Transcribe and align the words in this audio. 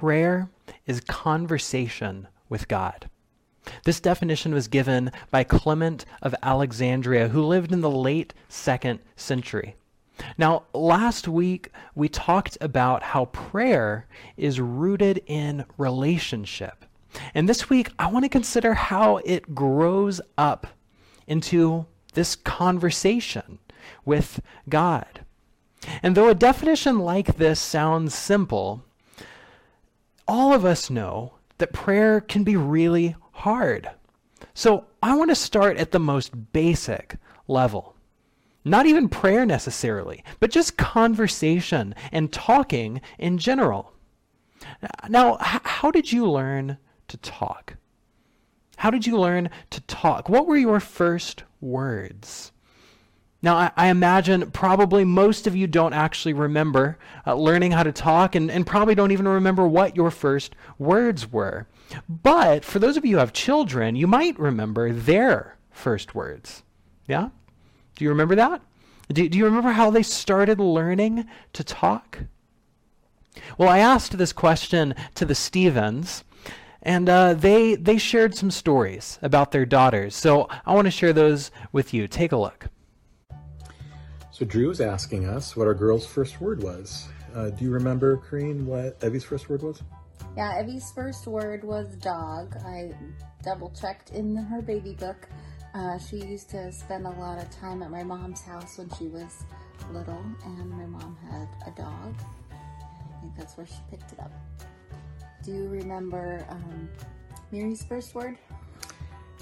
prayer 0.00 0.50
is 0.84 1.00
conversation 1.00 2.28
with 2.50 2.68
God. 2.68 3.08
This 3.84 3.98
definition 3.98 4.52
was 4.52 4.68
given 4.68 5.10
by 5.30 5.42
Clement 5.42 6.04
of 6.20 6.34
Alexandria, 6.42 7.28
who 7.28 7.42
lived 7.42 7.72
in 7.72 7.80
the 7.80 7.90
late 7.90 8.34
second 8.46 9.00
century. 9.16 9.74
Now, 10.36 10.64
last 10.74 11.28
week 11.28 11.70
we 11.94 12.10
talked 12.10 12.58
about 12.60 13.02
how 13.02 13.24
prayer 13.26 14.06
is 14.36 14.60
rooted 14.60 15.22
in 15.26 15.64
relationship. 15.78 16.84
And 17.32 17.48
this 17.48 17.70
week 17.70 17.90
I 17.98 18.08
want 18.08 18.26
to 18.26 18.28
consider 18.28 18.74
how 18.74 19.16
it 19.24 19.54
grows 19.54 20.20
up 20.36 20.66
into 21.26 21.86
this 22.12 22.36
conversation 22.36 23.60
with 24.04 24.40
God. 24.68 25.22
And 26.02 26.14
though 26.14 26.28
a 26.28 26.34
definition 26.34 26.98
like 26.98 27.38
this 27.38 27.58
sounds 27.58 28.14
simple, 28.14 28.82
all 30.28 30.52
of 30.52 30.64
us 30.64 30.90
know 30.90 31.34
that 31.58 31.72
prayer 31.72 32.20
can 32.20 32.44
be 32.44 32.56
really 32.56 33.16
hard. 33.32 33.90
So 34.54 34.86
I 35.02 35.14
want 35.14 35.30
to 35.30 35.34
start 35.34 35.76
at 35.76 35.92
the 35.92 36.00
most 36.00 36.52
basic 36.52 37.16
level. 37.48 37.94
Not 38.64 38.86
even 38.86 39.08
prayer 39.08 39.46
necessarily, 39.46 40.24
but 40.40 40.50
just 40.50 40.76
conversation 40.76 41.94
and 42.10 42.32
talking 42.32 43.00
in 43.18 43.38
general. 43.38 43.92
Now, 45.08 45.38
how 45.40 45.90
did 45.90 46.10
you 46.10 46.28
learn 46.28 46.78
to 47.08 47.16
talk? 47.18 47.76
How 48.76 48.90
did 48.90 49.06
you 49.06 49.18
learn 49.18 49.50
to 49.70 49.80
talk? 49.82 50.28
What 50.28 50.46
were 50.46 50.56
your 50.56 50.80
first 50.80 51.44
words? 51.60 52.52
Now, 53.46 53.54
I, 53.54 53.70
I, 53.76 53.86
imagine 53.90 54.50
probably 54.50 55.04
most 55.04 55.46
of 55.46 55.54
you 55.54 55.68
don't 55.68 55.92
actually 55.92 56.32
remember 56.32 56.98
uh, 57.24 57.36
learning 57.36 57.70
how 57.70 57.84
to 57.84 57.92
talk 57.92 58.34
and, 58.34 58.50
and 58.50 58.66
probably 58.66 58.96
don't 58.96 59.12
even 59.12 59.28
remember 59.28 59.68
what 59.68 59.94
your 59.94 60.10
first 60.10 60.56
words 60.80 61.30
were. 61.30 61.68
But 62.08 62.64
for 62.64 62.80
those 62.80 62.96
of 62.96 63.04
you 63.04 63.12
who 63.12 63.18
have 63.18 63.32
children, 63.32 63.94
you 63.94 64.08
might 64.08 64.36
remember 64.36 64.92
their 64.92 65.58
first 65.70 66.12
words. 66.12 66.64
Yeah? 67.06 67.28
Do 67.94 68.04
you 68.04 68.10
remember 68.10 68.34
that? 68.34 68.62
Do, 69.12 69.28
do 69.28 69.38
you 69.38 69.44
remember 69.44 69.70
how 69.70 69.90
they 69.90 70.02
started 70.02 70.58
learning 70.58 71.24
to 71.52 71.62
talk? 71.62 72.18
Well, 73.56 73.68
I 73.68 73.78
asked 73.78 74.18
this 74.18 74.32
question 74.32 74.92
to 75.14 75.24
the 75.24 75.36
Stevens, 75.36 76.24
and 76.82 77.08
uh, 77.08 77.34
they, 77.34 77.76
they 77.76 77.98
shared 77.98 78.34
some 78.34 78.50
stories 78.50 79.20
about 79.22 79.52
their 79.52 79.64
daughters. 79.64 80.16
So 80.16 80.48
I 80.66 80.74
want 80.74 80.86
to 80.86 80.90
share 80.90 81.12
those 81.12 81.52
with 81.70 81.94
you. 81.94 82.08
Take 82.08 82.32
a 82.32 82.36
look. 82.36 82.70
So 84.36 84.44
Drew 84.44 84.68
was 84.68 84.82
asking 84.82 85.26
us 85.26 85.56
what 85.56 85.66
our 85.66 85.72
girl's 85.72 86.04
first 86.04 86.42
word 86.42 86.62
was. 86.62 87.08
Uh, 87.34 87.48
do 87.48 87.64
you 87.64 87.70
remember, 87.70 88.18
Kareen, 88.18 88.66
what 88.66 89.00
Evie's 89.00 89.24
first 89.24 89.48
word 89.48 89.62
was? 89.62 89.82
Yeah, 90.36 90.60
Evie's 90.60 90.92
first 90.92 91.26
word 91.26 91.64
was 91.64 91.96
dog. 91.96 92.54
I 92.66 92.92
double 93.42 93.70
checked 93.70 94.10
in 94.10 94.36
her 94.36 94.60
baby 94.60 94.92
book. 94.92 95.26
Uh, 95.72 95.96
she 95.96 96.18
used 96.18 96.50
to 96.50 96.70
spend 96.70 97.06
a 97.06 97.10
lot 97.12 97.38
of 97.38 97.50
time 97.50 97.82
at 97.82 97.90
my 97.90 98.02
mom's 98.02 98.42
house 98.42 98.76
when 98.76 98.90
she 98.98 99.06
was 99.06 99.44
little, 99.90 100.22
and 100.44 100.68
my 100.68 100.84
mom 100.84 101.16
had 101.30 101.48
a 101.66 101.74
dog. 101.74 102.14
I 102.52 103.20
think 103.22 103.34
that's 103.38 103.56
where 103.56 103.66
she 103.66 103.78
picked 103.90 104.12
it 104.12 104.20
up. 104.20 104.32
Do 105.44 105.52
you 105.52 105.66
remember 105.68 106.46
um, 106.50 106.90
Miri's 107.50 107.84
first 107.84 108.14
word? 108.14 108.36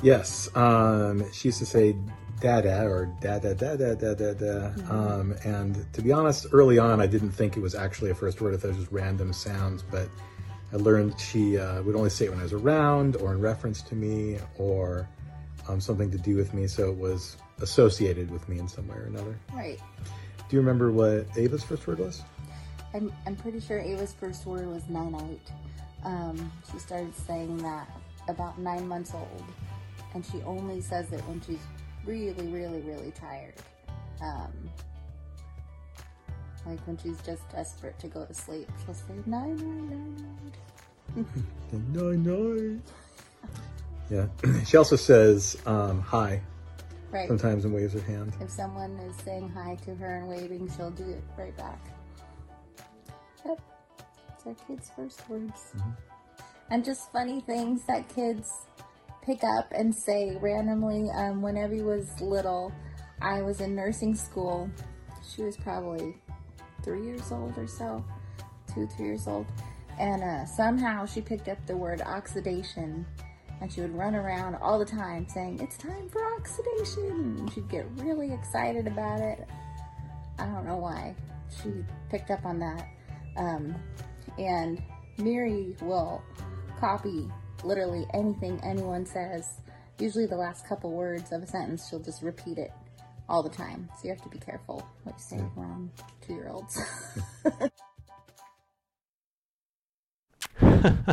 Yes. 0.05 0.55
Um, 0.55 1.33
she 1.33 1.49
used 1.49 1.59
to 1.61 1.67
say 1.67 1.97
dada 2.41 2.85
or 2.85 3.07
da 3.23 3.39
da 3.39 3.55
da 3.55 3.75
da 3.75 3.95
da 3.95 4.15
da 4.15 4.35
da. 4.35 4.35
Mm-hmm. 4.35 4.91
Um, 4.91 5.35
and 5.45 5.93
to 5.95 6.03
be 6.03 6.13
honest, 6.13 6.47
early 6.53 6.79
on, 6.79 7.01
I 7.01 7.07
didn't 7.07 7.31
think 7.31 7.57
it 7.57 7.61
was 7.61 7.75
actually 7.75 8.11
a 8.11 8.15
first 8.15 8.41
word. 8.41 8.53
I 8.53 8.59
thought 8.59 8.69
it 8.69 8.73
was 8.73 8.81
just 8.81 8.93
random 8.93 9.33
sounds. 9.33 9.83
But 9.83 10.09
I 10.75 10.77
learned 10.77 11.19
she 11.19 11.59
uh, 11.59 11.83
would 11.83 11.97
only 11.97 12.11
say 12.11 12.27
it 12.27 12.31
when 12.31 12.41
I 12.41 12.43
was 12.43 12.53
around, 12.53 13.17
or 13.17 13.33
in 13.33 13.41
reference 13.41 13.81
to 13.83 13.95
me, 13.95 14.39
or 14.59 15.09
um, 15.69 15.81
something 15.81 16.11
to 16.11 16.19
do 16.19 16.37
with 16.37 16.53
me. 16.53 16.67
So 16.67 16.91
it 16.91 16.99
was 16.99 17.39
associated 17.63 18.31
with 18.31 18.47
me 18.47 18.59
in 18.59 18.69
some 18.69 18.87
way 18.89 18.97
or 18.97 19.05
another. 19.07 19.39
Right. 19.55 19.81
Do 20.49 20.57
you 20.57 20.61
remember 20.61 20.93
what 20.93 21.27
Ava's 21.39 21.65
first 21.65 21.87
word 21.87 22.01
was? 22.01 22.23
I'm, 22.93 23.11
I'm 23.27 23.37
pretty 23.37 23.61
sure 23.61 23.81
Ava's 23.81 24.13
first 24.13 24.45
word 24.45 24.67
was 24.67 24.87
nine 24.91 25.41
Um, 26.05 26.53
she 26.71 26.79
started 26.79 27.15
saying 27.17 27.57
that 27.59 27.89
about 28.29 28.59
nine 28.59 28.87
months 28.87 29.15
old, 29.15 29.45
and 30.15 30.25
she 30.25 30.41
only 30.43 30.81
says 30.81 31.13
it 31.13 31.21
when 31.23 31.41
she's 31.41 31.61
really, 32.05 32.47
really, 32.49 32.81
really 32.81 33.11
tired. 33.11 33.55
Um, 34.23 34.53
like 36.67 36.81
when 36.87 36.97
she's 36.97 37.21
just 37.23 37.49
desperate 37.51 37.99
to 37.99 38.09
go 38.09 38.25
to 38.25 38.35
sleep, 38.35 38.69
she'll 38.85 38.95
say 38.95 39.15
nine 39.27 39.57
nine 39.57 39.89
nine 39.91 41.27
nine 41.93 42.23
nine. 42.23 42.83
Yeah. 44.11 44.27
she 44.65 44.77
also 44.77 44.97
says 44.97 45.57
um, 45.67 46.01
hi. 46.01 46.41
Right. 47.11 47.29
Sometimes 47.29 47.65
and 47.65 47.75
waves 47.75 47.93
her 47.95 48.01
hand. 48.01 48.35
If 48.41 48.51
someone 48.51 48.97
is 48.99 49.15
saying 49.25 49.49
hi 49.51 49.77
to 49.85 49.95
her 49.95 50.17
and 50.17 50.29
waving, 50.29 50.71
she'll 50.77 50.91
do 50.91 51.05
it 51.05 51.23
right 51.39 51.57
back. 51.57 51.79
Yep. 53.47 53.61
It's 54.35 54.47
our 54.47 54.55
kids' 54.67 54.91
first 54.97 55.29
words. 55.29 55.73
Mm-hmm. 55.77 55.91
And 56.71 56.85
just 56.85 57.13
funny 57.13 57.41
things 57.41 57.85
that 57.87 58.09
kids 58.09 58.51
pick 59.25 59.43
up 59.43 59.73
and 59.73 59.95
say 59.95 60.37
randomly 60.41 61.11
um, 61.11 61.41
when 61.41 61.57
Evie 61.57 61.83
was 61.83 62.21
little, 62.21 62.73
I 63.21 63.43
was 63.43 63.61
in 63.61 63.75
nursing 63.75 64.15
school. 64.15 64.71
She 65.35 65.43
was 65.43 65.57
probably 65.57 66.17
three 66.83 67.05
years 67.05 67.33
old 67.33 67.57
or 67.57 67.67
so, 67.67 68.05
two, 68.73 68.87
three 68.87 69.07
years 69.07 69.27
old. 69.27 69.47
And 69.99 70.23
uh, 70.23 70.45
somehow 70.45 71.07
she 71.07 71.21
picked 71.21 71.49
up 71.49 71.65
the 71.67 71.77
word 71.77 72.03
oxidation 72.03 73.07
and 73.61 73.73
she 73.73 73.81
would 73.81 73.95
run 73.97 74.15
around 74.15 74.57
all 74.57 74.79
the 74.79 74.85
time 74.85 75.27
saying, 75.29 75.61
It's 75.61 75.79
time 75.79 76.09
for 76.11 76.23
oxidation. 76.35 77.37
And 77.39 77.53
she'd 77.53 77.69
get 77.69 77.87
really 77.97 78.33
excited 78.33 78.87
about 78.87 79.21
it. 79.21 79.49
I 80.39 80.47
don't 80.47 80.67
know 80.67 80.77
why. 80.77 81.15
She 81.63 81.73
picked 82.11 82.31
up 82.31 82.45
on 82.45 82.59
that. 82.59 82.89
Um, 83.37 83.75
and 84.39 84.83
Mary 85.19 85.77
will 85.81 86.23
copy 86.81 87.31
literally 87.65 88.07
anything 88.15 88.61
anyone 88.63 89.07
says. 89.07 89.61
Usually, 89.99 90.27
the 90.27 90.37
last 90.37 90.67
couple 90.67 90.91
words 90.91 91.33
of 91.33 91.43
a 91.43 91.47
sentence, 91.47 91.89
she'll 91.89 92.01
just 92.01 92.23
repeat 92.23 92.59
it 92.59 92.73
all 93.29 93.43
the 93.43 93.49
time. 93.49 93.89
So 93.95 94.05
you 94.05 94.11
have 94.11 94.23
to 94.23 94.29
be 94.29 94.39
careful 94.39 94.87
what 95.05 95.15
you 95.17 95.23
say 95.23 95.37
mm. 95.37 95.57
around 95.57 95.91
two 96.27 96.35
year 96.35 96.51
olds. 96.51 96.81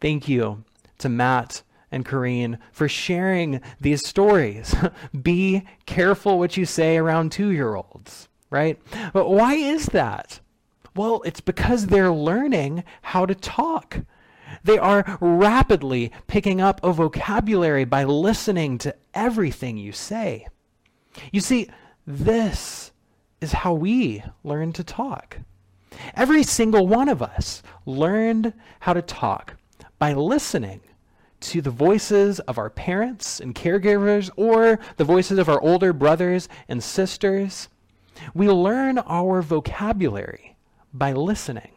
Thank 0.00 0.28
you 0.28 0.64
to 0.98 1.08
Matt 1.08 1.62
and 1.90 2.04
Kareen 2.04 2.58
for 2.72 2.88
sharing 2.88 3.60
these 3.80 4.06
stories. 4.06 4.74
be 5.22 5.64
careful 5.86 6.38
what 6.38 6.56
you 6.56 6.64
say 6.64 6.96
around 6.96 7.32
two 7.32 7.50
year 7.50 7.74
olds, 7.74 8.28
right? 8.50 8.80
But 9.12 9.28
why 9.28 9.54
is 9.54 9.86
that? 9.86 10.40
Well, 10.94 11.22
it's 11.24 11.40
because 11.40 11.86
they're 11.86 12.12
learning 12.12 12.84
how 13.02 13.26
to 13.26 13.34
talk. 13.34 14.00
They 14.64 14.78
are 14.78 15.18
rapidly 15.20 16.12
picking 16.26 16.60
up 16.60 16.80
a 16.82 16.92
vocabulary 16.92 17.84
by 17.84 18.04
listening 18.04 18.78
to 18.78 18.94
everything 19.14 19.76
you 19.76 19.92
say. 19.92 20.46
You 21.32 21.40
see, 21.40 21.68
this 22.06 22.92
is 23.40 23.52
how 23.52 23.74
we 23.74 24.22
learn 24.44 24.72
to 24.74 24.84
talk. 24.84 25.38
Every 26.14 26.42
single 26.42 26.86
one 26.86 27.08
of 27.08 27.22
us 27.22 27.62
learned 27.84 28.54
how 28.80 28.94
to 28.94 29.02
talk 29.02 29.56
by 29.98 30.14
listening 30.14 30.80
to 31.40 31.60
the 31.60 31.70
voices 31.70 32.38
of 32.40 32.56
our 32.56 32.70
parents 32.70 33.40
and 33.40 33.54
caregivers 33.54 34.30
or 34.36 34.78
the 34.96 35.04
voices 35.04 35.38
of 35.38 35.48
our 35.48 35.60
older 35.60 35.92
brothers 35.92 36.48
and 36.68 36.82
sisters. 36.82 37.68
We 38.32 38.48
learn 38.48 38.98
our 38.98 39.42
vocabulary 39.42 40.56
by 40.94 41.12
listening. 41.12 41.71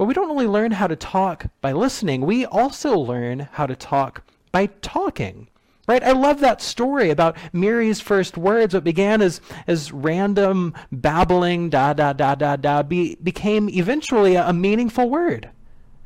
But 0.00 0.06
we 0.06 0.14
don't 0.14 0.30
only 0.30 0.46
learn 0.46 0.70
how 0.70 0.86
to 0.86 0.96
talk 0.96 1.44
by 1.60 1.72
listening, 1.72 2.22
we 2.22 2.46
also 2.46 2.96
learn 2.96 3.50
how 3.52 3.66
to 3.66 3.76
talk 3.76 4.22
by 4.50 4.70
talking. 4.80 5.48
Right? 5.86 6.02
I 6.02 6.12
love 6.12 6.40
that 6.40 6.62
story 6.62 7.10
about 7.10 7.36
Mary's 7.52 8.00
first 8.00 8.38
words. 8.38 8.72
What 8.72 8.82
began 8.82 9.20
as, 9.20 9.42
as 9.66 9.92
random 9.92 10.72
babbling, 10.90 11.68
da 11.68 11.92
da 11.92 12.14
da 12.14 12.34
da 12.34 12.56
da, 12.56 12.82
be, 12.82 13.16
became 13.16 13.68
eventually 13.68 14.36
a, 14.36 14.48
a 14.48 14.52
meaningful 14.54 15.10
word. 15.10 15.50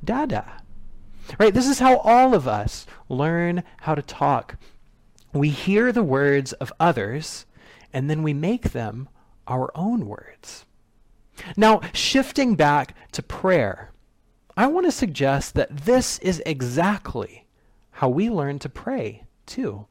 Da 0.02 0.26
da. 0.26 0.42
Right? 1.38 1.54
This 1.54 1.68
is 1.68 1.78
how 1.78 1.98
all 1.98 2.34
of 2.34 2.48
us 2.48 2.86
learn 3.08 3.62
how 3.82 3.94
to 3.94 4.02
talk. 4.02 4.56
We 5.32 5.50
hear 5.50 5.92
the 5.92 6.02
words 6.02 6.52
of 6.54 6.72
others, 6.80 7.46
and 7.92 8.10
then 8.10 8.24
we 8.24 8.34
make 8.34 8.72
them 8.72 9.08
our 9.46 9.70
own 9.76 10.06
words. 10.08 10.64
Now, 11.56 11.80
shifting 11.92 12.54
back 12.54 12.94
to 13.12 13.22
prayer, 13.22 13.90
I 14.56 14.66
want 14.66 14.86
to 14.86 14.92
suggest 14.92 15.54
that 15.54 15.76
this 15.78 16.18
is 16.20 16.42
exactly 16.46 17.46
how 17.92 18.08
we 18.08 18.30
learn 18.30 18.58
to 18.60 18.68
pray, 18.68 19.24
too. 19.46 19.86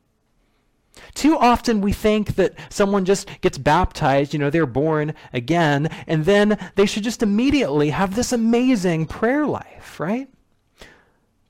Too 1.16 1.38
often 1.38 1.82
we 1.82 1.92
think 1.92 2.36
that 2.36 2.54
someone 2.70 3.06
just 3.06 3.28
gets 3.42 3.58
baptized, 3.58 4.34
you 4.34 4.40
know, 4.40 4.50
they're 4.50 4.66
born 4.66 5.14
again, 5.32 5.90
and 6.08 6.26
then 6.26 6.58
they 6.76 6.86
should 6.86 7.04
just 7.04 7.24
immediately 7.24 7.90
have 7.90 8.16
this 8.16 8.32
amazing 8.32 9.08
prayer 9.08 9.46
life, 9.46 10.00
right? 10.00 10.30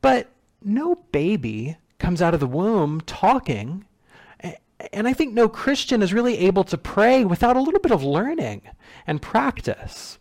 But 0.01 0.29
no 0.63 0.95
baby 1.11 1.77
comes 1.99 2.21
out 2.21 2.33
of 2.33 2.39
the 2.39 2.47
womb 2.47 3.01
talking. 3.01 3.85
And 4.91 5.07
I 5.07 5.13
think 5.13 5.33
no 5.33 5.47
Christian 5.47 6.01
is 6.01 6.13
really 6.13 6.37
able 6.39 6.63
to 6.65 6.77
pray 6.77 7.23
without 7.23 7.55
a 7.55 7.61
little 7.61 7.79
bit 7.79 7.91
of 7.91 8.03
learning 8.03 8.63
and 9.07 9.21
practice. 9.21 10.19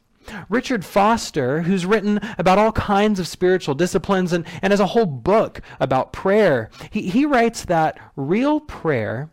Richard 0.49 0.85
Foster, 0.85 1.63
who's 1.63 1.85
written 1.85 2.21
about 2.39 2.59
all 2.59 2.73
kinds 2.73 3.19
of 3.19 3.27
spiritual 3.27 3.75
disciplines 3.75 4.33
and, 4.33 4.47
and 4.63 4.73
has 4.73 4.81
a 4.81 4.87
whole 4.87 5.07
book 5.07 5.61
about 5.81 6.13
prayer, 6.13 6.71
he, 6.91 7.09
he 7.09 7.27
writes 7.27 7.65
that 7.65 7.99
real 8.15 8.61
prayer 8.61 9.31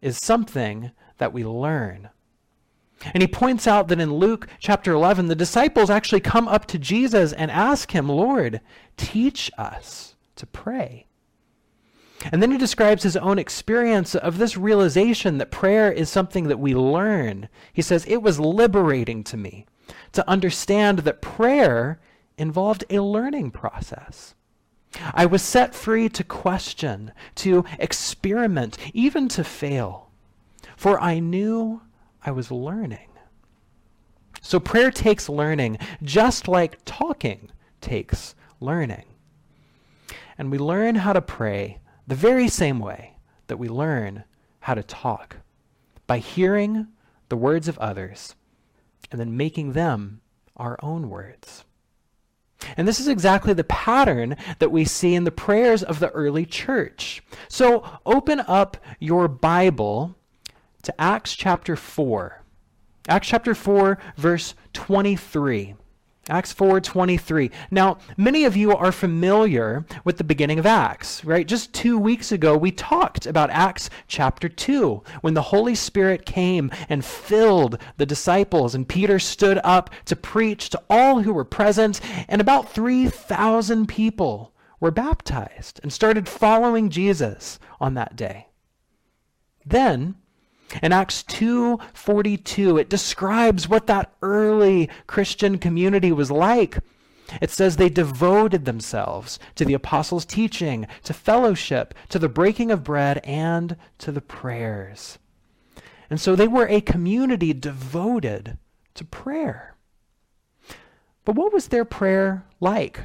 is 0.00 0.18
something 0.18 0.90
that 1.18 1.32
we 1.32 1.44
learn. 1.44 2.08
And 3.14 3.22
he 3.22 3.26
points 3.26 3.66
out 3.66 3.88
that 3.88 4.00
in 4.00 4.14
Luke 4.14 4.48
chapter 4.58 4.92
11, 4.92 5.26
the 5.26 5.34
disciples 5.34 5.90
actually 5.90 6.20
come 6.20 6.48
up 6.48 6.66
to 6.66 6.78
Jesus 6.78 7.32
and 7.32 7.50
ask 7.50 7.90
him, 7.90 8.08
Lord, 8.08 8.60
teach 8.96 9.50
us 9.58 10.14
to 10.36 10.46
pray. 10.46 11.06
And 12.30 12.42
then 12.42 12.52
he 12.52 12.58
describes 12.58 13.02
his 13.02 13.16
own 13.16 13.38
experience 13.38 14.14
of 14.14 14.38
this 14.38 14.56
realization 14.56 15.38
that 15.38 15.50
prayer 15.50 15.90
is 15.90 16.08
something 16.08 16.48
that 16.48 16.60
we 16.60 16.74
learn. 16.74 17.48
He 17.72 17.82
says, 17.82 18.04
It 18.06 18.22
was 18.22 18.38
liberating 18.38 19.24
to 19.24 19.36
me 19.36 19.66
to 20.12 20.28
understand 20.28 21.00
that 21.00 21.22
prayer 21.22 22.00
involved 22.38 22.84
a 22.90 23.00
learning 23.00 23.50
process. 23.50 24.34
I 25.14 25.26
was 25.26 25.42
set 25.42 25.74
free 25.74 26.08
to 26.10 26.22
question, 26.22 27.12
to 27.36 27.64
experiment, 27.78 28.76
even 28.92 29.28
to 29.28 29.42
fail, 29.42 30.10
for 30.76 31.00
I 31.00 31.18
knew 31.18 31.80
I 32.24 32.30
was 32.30 32.50
learning. 32.50 33.08
So 34.42 34.60
prayer 34.60 34.90
takes 34.90 35.28
learning, 35.28 35.78
just 36.02 36.46
like 36.46 36.78
talking 36.84 37.50
takes 37.80 38.34
learning. 38.60 39.04
And 40.36 40.50
we 40.50 40.58
learn 40.58 40.96
how 40.96 41.12
to 41.12 41.22
pray 41.22 41.78
the 42.12 42.16
very 42.16 42.46
same 42.46 42.78
way 42.78 43.16
that 43.46 43.56
we 43.56 43.70
learn 43.70 44.24
how 44.60 44.74
to 44.74 44.82
talk 44.82 45.38
by 46.06 46.18
hearing 46.18 46.86
the 47.30 47.36
words 47.38 47.68
of 47.68 47.78
others 47.78 48.34
and 49.10 49.18
then 49.18 49.34
making 49.34 49.72
them 49.72 50.20
our 50.54 50.78
own 50.82 51.08
words. 51.08 51.64
And 52.76 52.86
this 52.86 53.00
is 53.00 53.08
exactly 53.08 53.54
the 53.54 53.64
pattern 53.64 54.36
that 54.58 54.70
we 54.70 54.84
see 54.84 55.14
in 55.14 55.24
the 55.24 55.30
prayers 55.30 55.82
of 55.82 56.00
the 56.00 56.10
early 56.10 56.44
church. 56.44 57.22
So 57.48 57.82
open 58.04 58.40
up 58.40 58.76
your 59.00 59.26
Bible 59.26 60.14
to 60.82 61.00
Acts 61.00 61.34
chapter 61.34 61.76
4. 61.76 62.42
Acts 63.08 63.28
chapter 63.28 63.54
4, 63.54 63.96
verse 64.18 64.54
23. 64.74 65.76
Acts 66.28 66.52
4:23. 66.52 67.50
Now, 67.72 67.98
many 68.16 68.44
of 68.44 68.56
you 68.56 68.76
are 68.76 68.92
familiar 68.92 69.84
with 70.04 70.18
the 70.18 70.24
beginning 70.24 70.60
of 70.60 70.66
Acts, 70.66 71.24
right? 71.24 71.48
Just 71.48 71.72
2 71.72 71.98
weeks 71.98 72.30
ago 72.30 72.56
we 72.56 72.70
talked 72.70 73.26
about 73.26 73.50
Acts 73.50 73.90
chapter 74.06 74.48
2 74.48 75.02
when 75.20 75.34
the 75.34 75.42
Holy 75.42 75.74
Spirit 75.74 76.24
came 76.24 76.70
and 76.88 77.04
filled 77.04 77.76
the 77.96 78.06
disciples 78.06 78.72
and 78.72 78.88
Peter 78.88 79.18
stood 79.18 79.58
up 79.64 79.90
to 80.04 80.14
preach 80.14 80.70
to 80.70 80.82
all 80.88 81.22
who 81.22 81.32
were 81.32 81.44
present 81.44 82.00
and 82.28 82.40
about 82.40 82.70
3,000 82.70 83.88
people 83.88 84.54
were 84.78 84.92
baptized 84.92 85.80
and 85.82 85.92
started 85.92 86.28
following 86.28 86.88
Jesus 86.88 87.58
on 87.80 87.94
that 87.94 88.14
day. 88.14 88.46
Then 89.66 90.14
in 90.82 90.92
Acts 90.92 91.22
2:42, 91.24 92.78
it 92.78 92.88
describes 92.88 93.68
what 93.68 93.86
that 93.88 94.12
early 94.22 94.88
Christian 95.06 95.58
community 95.58 96.12
was 96.12 96.30
like. 96.30 96.78
It 97.40 97.50
says 97.50 97.76
they 97.76 97.88
devoted 97.88 98.64
themselves 98.64 99.38
to 99.54 99.64
the 99.64 99.74
apostles' 99.74 100.24
teaching, 100.24 100.86
to 101.04 101.14
fellowship, 101.14 101.94
to 102.10 102.18
the 102.18 102.28
breaking 102.28 102.70
of 102.70 102.84
bread, 102.84 103.20
and 103.24 103.76
to 103.98 104.12
the 104.12 104.20
prayers. 104.20 105.18
And 106.10 106.20
so 106.20 106.36
they 106.36 106.48
were 106.48 106.68
a 106.68 106.80
community 106.80 107.52
devoted 107.52 108.58
to 108.94 109.04
prayer. 109.04 109.76
But 111.24 111.36
what 111.36 111.52
was 111.52 111.68
their 111.68 111.84
prayer 111.84 112.44
like? 112.60 113.00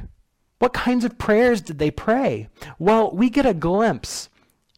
What 0.58 0.72
kinds 0.72 1.04
of 1.04 1.18
prayers 1.18 1.60
did 1.60 1.78
they 1.78 1.90
pray? 1.90 2.48
Well, 2.78 3.10
we 3.12 3.30
get 3.30 3.46
a 3.46 3.54
glimpse 3.54 4.28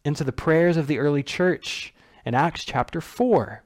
into 0.05 0.23
the 0.23 0.31
prayers 0.31 0.77
of 0.77 0.87
the 0.87 0.99
early 0.99 1.23
church 1.23 1.93
in 2.25 2.33
Acts 2.33 2.63
chapter 2.63 3.01
4, 3.01 3.63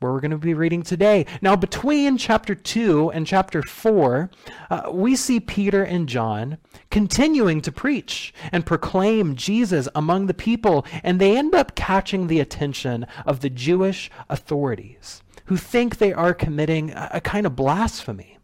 where 0.00 0.12
we're 0.12 0.20
going 0.20 0.32
to 0.32 0.38
be 0.38 0.54
reading 0.54 0.82
today. 0.82 1.26
Now, 1.40 1.56
between 1.56 2.18
chapter 2.18 2.54
2 2.54 3.10
and 3.12 3.26
chapter 3.26 3.62
4, 3.62 4.30
uh, 4.70 4.90
we 4.92 5.16
see 5.16 5.40
Peter 5.40 5.82
and 5.82 6.08
John 6.08 6.58
continuing 6.90 7.60
to 7.62 7.72
preach 7.72 8.34
and 8.50 8.66
proclaim 8.66 9.36
Jesus 9.36 9.88
among 9.94 10.26
the 10.26 10.34
people, 10.34 10.84
and 11.02 11.20
they 11.20 11.36
end 11.36 11.54
up 11.54 11.74
catching 11.74 12.26
the 12.26 12.40
attention 12.40 13.06
of 13.24 13.40
the 13.40 13.50
Jewish 13.50 14.10
authorities 14.28 15.22
who 15.46 15.56
think 15.56 15.98
they 15.98 16.12
are 16.12 16.34
committing 16.34 16.90
a, 16.90 17.10
a 17.14 17.20
kind 17.20 17.46
of 17.46 17.56
blasphemy. 17.56 18.38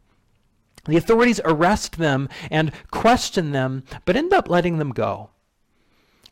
The 0.86 0.96
authorities 0.96 1.40
arrest 1.44 1.98
them 1.98 2.28
and 2.50 2.72
question 2.90 3.52
them, 3.52 3.84
but 4.04 4.16
end 4.16 4.32
up 4.32 4.48
letting 4.48 4.78
them 4.78 4.90
go. 4.90 5.30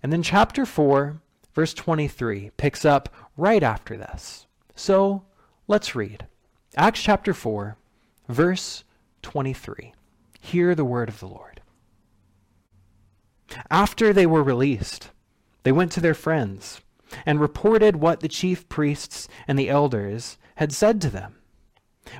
And 0.03 0.13
then, 0.13 0.23
chapter 0.23 0.65
4, 0.65 1.21
verse 1.57 1.73
23 1.73 2.51
picks 2.59 2.85
up 2.85 3.09
right 3.35 3.63
after 3.63 3.97
this. 3.97 4.47
So 4.75 5.25
let's 5.67 5.95
read 5.95 6.27
Acts 6.77 7.03
chapter 7.03 7.33
4, 7.33 7.79
verse 8.29 8.85
23. 9.23 9.95
Hear 10.39 10.75
the 10.75 10.85
word 10.85 11.09
of 11.09 11.19
the 11.19 11.27
Lord. 11.27 11.63
After 13.71 14.13
they 14.13 14.27
were 14.27 14.43
released, 14.43 15.13
they 15.63 15.73
went 15.73 15.93
to 15.93 16.01
their 16.03 16.13
friends 16.13 16.83
and 17.25 17.41
reported 17.41 17.97
what 17.97 18.21
the 18.21 18.29
chief 18.29 18.69
priests 18.69 19.27
and 19.49 19.59
the 19.59 19.71
elders 19.71 20.37
had 20.57 20.75
said 20.75 21.01
to 21.01 21.09
them. 21.09 21.37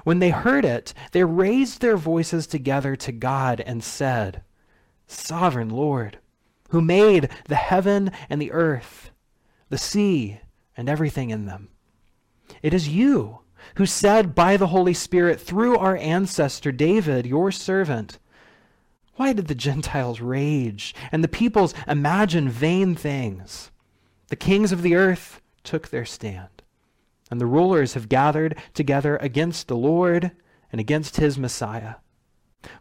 When 0.05 0.19
they 0.19 0.31
heard 0.31 0.65
it, 0.65 0.95
they 1.13 1.25
raised 1.25 1.83
their 1.83 1.99
voices 1.99 2.47
together 2.47 2.97
to 2.97 3.13
God 3.13 3.61
and 3.61 3.85
said, 3.85 4.43
Sovereign 5.07 5.69
Lord, 5.69 6.21
who 6.71 6.81
made 6.81 7.29
the 7.49 7.57
heaven 7.57 8.11
and 8.31 8.41
the 8.41 8.53
earth, 8.53 9.11
the 9.69 9.79
sea, 9.79 10.41
and 10.77 10.89
everything 10.89 11.31
in 11.31 11.47
them. 11.47 11.69
It 12.63 12.75
is 12.75 12.89
you 12.89 13.41
who 13.77 13.87
said 13.87 14.35
by 14.35 14.57
the 14.57 14.69
Holy 14.69 14.95
Spirit 14.95 15.41
through 15.41 15.77
our 15.77 15.97
ancestor 15.97 16.71
David, 16.73 17.27
your 17.27 17.51
servant, 17.51 18.19
Why 19.15 19.33
did 19.33 19.49
the 19.49 19.55
Gentiles 19.55 20.21
rage 20.21 20.95
and 21.11 21.25
the 21.25 21.29
peoples 21.29 21.75
imagine 21.89 22.49
vain 22.49 22.95
things? 22.95 23.71
The 24.29 24.37
kings 24.37 24.73
of 24.73 24.83
the 24.83 24.95
earth 24.95 25.41
took 25.65 25.89
their 25.89 26.05
stand, 26.05 26.63
and 27.31 27.41
the 27.41 27.47
rulers 27.47 27.95
have 27.95 28.09
gathered 28.09 28.57
together 28.75 29.17
against 29.17 29.69
the 29.69 29.77
Lord 29.77 30.33
and 30.71 30.81
against 30.81 31.17
his 31.17 31.39
Messiah. 31.39 31.97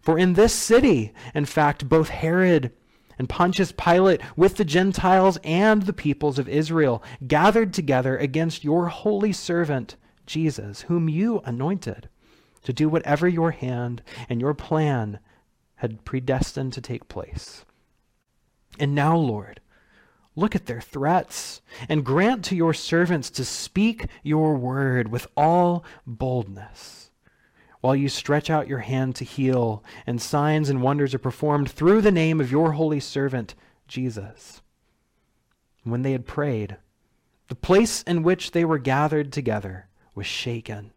For 0.01 0.17
in 0.17 0.33
this 0.33 0.53
city, 0.53 1.13
in 1.33 1.45
fact, 1.45 1.87
both 1.87 2.09
Herod 2.09 2.71
and 3.17 3.29
Pontius 3.29 3.71
Pilate 3.71 4.21
with 4.35 4.57
the 4.57 4.65
Gentiles 4.65 5.37
and 5.43 5.83
the 5.83 5.93
peoples 5.93 6.39
of 6.39 6.49
Israel 6.49 7.03
gathered 7.27 7.73
together 7.73 8.17
against 8.17 8.63
your 8.63 8.87
holy 8.87 9.31
servant, 9.31 9.95
Jesus, 10.25 10.81
whom 10.81 11.09
you 11.09 11.41
anointed, 11.45 12.09
to 12.63 12.73
do 12.73 12.89
whatever 12.89 13.27
your 13.27 13.51
hand 13.51 14.01
and 14.27 14.41
your 14.41 14.53
plan 14.53 15.19
had 15.75 16.03
predestined 16.05 16.73
to 16.73 16.81
take 16.81 17.07
place. 17.07 17.65
And 18.79 18.95
now, 18.95 19.15
Lord, 19.15 19.61
look 20.35 20.55
at 20.55 20.65
their 20.65 20.81
threats 20.81 21.61
and 21.87 22.05
grant 22.05 22.43
to 22.45 22.55
your 22.55 22.73
servants 22.73 23.29
to 23.31 23.45
speak 23.45 24.07
your 24.23 24.55
word 24.55 25.09
with 25.09 25.27
all 25.37 25.85
boldness 26.05 27.04
while 27.85 27.95
you 27.95 28.09
stretch 28.09 28.49
out 28.49 28.67
your 28.67 28.79
hand 28.79 29.15
to 29.15 29.23
heal, 29.23 29.83
and 30.07 30.19
signs 30.19 30.69
and 30.69 30.81
wonders 30.81 31.13
are 31.13 31.19
performed 31.19 31.69
through 31.69 32.01
the 32.01 32.11
name 32.11 32.41
of 32.41 32.49
your 32.49 32.71
holy 32.71 32.99
servant, 32.99 33.53
Jesus. 33.87 34.63
When 35.83 36.01
they 36.01 36.11
had 36.13 36.25
prayed, 36.25 36.77
the 37.47 37.53
place 37.53 38.01
in 38.01 38.23
which 38.23 38.51
they 38.51 38.65
were 38.65 38.79
gathered 38.79 39.31
together 39.31 39.87
was 40.15 40.25
shaken, 40.25 40.93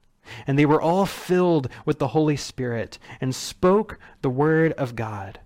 and 0.46 0.58
they 0.58 0.64
were 0.64 0.80
all 0.80 1.04
filled 1.04 1.68
with 1.84 1.98
the 1.98 2.08
Holy 2.08 2.36
Spirit 2.36 2.98
and 3.20 3.34
spoke 3.34 3.98
the 4.22 4.30
word 4.30 4.72
of 4.72 4.96
God 4.96 5.40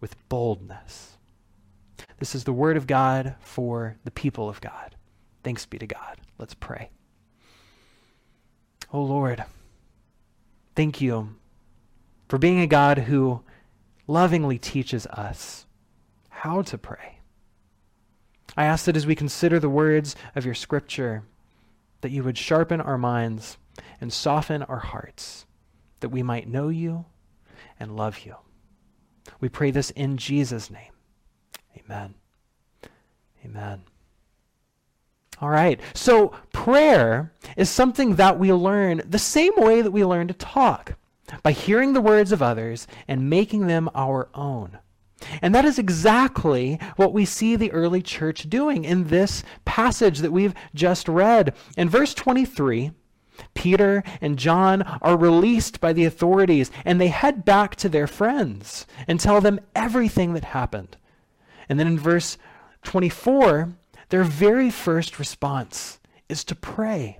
with 0.00 0.16
boldness. 0.28 1.18
This 2.18 2.34
is 2.34 2.42
the 2.42 2.52
word 2.52 2.76
of 2.76 2.88
God 2.88 3.36
for 3.38 3.96
the 4.02 4.10
people 4.10 4.48
of 4.48 4.60
God. 4.60 4.96
Thanks 5.44 5.66
be 5.66 5.78
to 5.78 5.86
God. 5.86 6.16
Let's 6.36 6.54
pray. 6.54 6.90
Oh 8.92 9.02
Lord, 9.02 9.44
Thank 10.80 11.02
you 11.02 11.34
for 12.26 12.38
being 12.38 12.58
a 12.58 12.66
God 12.66 13.00
who 13.00 13.42
lovingly 14.06 14.58
teaches 14.58 15.06
us 15.08 15.66
how 16.30 16.62
to 16.62 16.78
pray. 16.78 17.18
I 18.56 18.64
ask 18.64 18.86
that 18.86 18.96
as 18.96 19.06
we 19.06 19.14
consider 19.14 19.60
the 19.60 19.68
words 19.68 20.16
of 20.34 20.46
your 20.46 20.54
scripture, 20.54 21.24
that 22.00 22.12
you 22.12 22.24
would 22.24 22.38
sharpen 22.38 22.80
our 22.80 22.96
minds 22.96 23.58
and 24.00 24.10
soften 24.10 24.62
our 24.62 24.78
hearts, 24.78 25.44
that 26.00 26.08
we 26.08 26.22
might 26.22 26.48
know 26.48 26.70
you 26.70 27.04
and 27.78 27.94
love 27.94 28.20
you. 28.20 28.36
We 29.38 29.50
pray 29.50 29.72
this 29.72 29.90
in 29.90 30.16
Jesus' 30.16 30.70
name. 30.70 30.92
Amen. 31.76 32.14
Amen. 33.44 33.82
All 35.40 35.48
right. 35.48 35.80
So 35.94 36.34
prayer 36.52 37.32
is 37.56 37.70
something 37.70 38.16
that 38.16 38.38
we 38.38 38.52
learn 38.52 39.02
the 39.08 39.18
same 39.18 39.52
way 39.56 39.80
that 39.80 39.90
we 39.90 40.04
learn 40.04 40.28
to 40.28 40.34
talk 40.34 40.94
by 41.42 41.52
hearing 41.52 41.92
the 41.92 42.00
words 42.00 42.32
of 42.32 42.42
others 42.42 42.86
and 43.08 43.30
making 43.30 43.66
them 43.66 43.88
our 43.94 44.28
own. 44.34 44.78
And 45.42 45.54
that 45.54 45.64
is 45.64 45.78
exactly 45.78 46.78
what 46.96 47.12
we 47.12 47.24
see 47.24 47.56
the 47.56 47.72
early 47.72 48.02
church 48.02 48.48
doing 48.48 48.84
in 48.84 49.08
this 49.08 49.42
passage 49.64 50.18
that 50.20 50.32
we've 50.32 50.54
just 50.74 51.08
read. 51.08 51.54
In 51.76 51.88
verse 51.88 52.14
23, 52.14 52.92
Peter 53.54 54.02
and 54.20 54.38
John 54.38 54.82
are 54.82 55.16
released 55.16 55.80
by 55.80 55.92
the 55.92 56.04
authorities 56.04 56.70
and 56.84 57.00
they 57.00 57.08
head 57.08 57.44
back 57.44 57.76
to 57.76 57.88
their 57.88 58.06
friends 58.06 58.86
and 59.06 59.18
tell 59.18 59.40
them 59.40 59.60
everything 59.74 60.34
that 60.34 60.44
happened. 60.44 60.96
And 61.68 61.78
then 61.78 61.86
in 61.86 61.98
verse 61.98 62.36
24, 62.82 63.74
their 64.10 64.24
very 64.24 64.70
first 64.70 65.18
response 65.18 65.98
is 66.28 66.44
to 66.44 66.54
pray. 66.54 67.18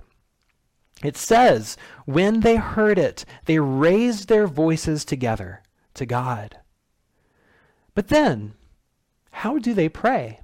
It 1.03 1.17
says, 1.17 1.77
when 2.05 2.41
they 2.41 2.57
heard 2.57 2.99
it, 2.99 3.25
they 3.45 3.59
raised 3.59 4.27
their 4.27 4.45
voices 4.45 5.03
together 5.03 5.63
to 5.95 6.05
God. 6.05 6.57
But 7.95 8.09
then, 8.09 8.53
how 9.31 9.57
do 9.57 9.73
they 9.73 9.89
pray? 9.89 10.41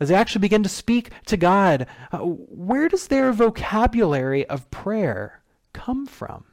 As 0.00 0.08
they 0.08 0.14
actually 0.14 0.40
begin 0.40 0.62
to 0.62 0.68
speak 0.68 1.10
to 1.26 1.36
God, 1.36 1.86
uh, 2.12 2.18
where 2.18 2.88
does 2.88 3.08
their 3.08 3.32
vocabulary 3.32 4.46
of 4.46 4.70
prayer 4.70 5.42
come 5.72 6.06
from? 6.06 6.44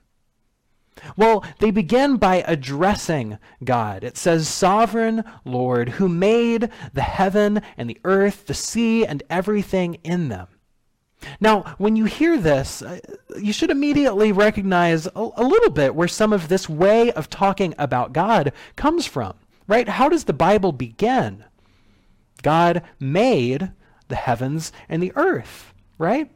Well, 1.17 1.43
they 1.59 1.71
begin 1.71 2.17
by 2.17 2.43
addressing 2.47 3.37
God. 3.63 4.03
It 4.03 4.17
says, 4.17 4.47
Sovereign 4.47 5.23
Lord, 5.43 5.89
who 5.89 6.07
made 6.07 6.69
the 6.93 7.01
heaven 7.01 7.61
and 7.77 7.89
the 7.89 7.99
earth, 8.03 8.45
the 8.45 8.53
sea, 8.53 9.05
and 9.05 9.21
everything 9.29 9.95
in 10.03 10.29
them. 10.29 10.47
Now, 11.39 11.75
when 11.77 11.95
you 11.95 12.05
hear 12.05 12.37
this, 12.37 12.81
uh, 12.81 12.99
you 13.37 13.51
should 13.51 13.71
immediately 13.71 14.31
recognize 14.31 15.07
a, 15.07 15.11
a, 15.15 15.43
little 15.43 15.71
bit 15.71 15.95
where 15.95 16.07
some 16.07 16.31
of 16.31 16.47
this 16.47 16.69
way 16.69 17.11
of 17.11 17.29
talking 17.29 17.73
about 17.77 18.13
God 18.13 18.53
comes 18.75 19.05
from, 19.05 19.33
right? 19.67 19.87
How 19.87 20.07
does 20.07 20.25
the 20.25 20.33
Bible 20.33 20.71
begin? 20.71 21.43
God 22.43 22.83
made 22.99 23.71
the 24.07 24.15
heavens 24.15 24.71
and 24.87 25.01
the 25.01 25.13
earth, 25.15 25.73
right? 25.97 26.31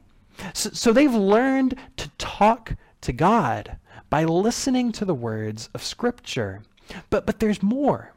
So, 0.54 0.72
so 0.72 0.94
they've 0.94 1.14
learned 1.14 1.76
to 1.98 2.10
talk 2.18 2.76
to 3.02 3.14
God 3.14 3.78
by 4.10 4.24
listening 4.24 4.92
to 4.94 5.06
the 5.06 5.14
words 5.14 5.70
of 5.74 5.84
Scripture. 5.84 6.64
But, 7.10 7.26
but 7.26 7.40
there's 7.40 7.62
more. 7.62 8.14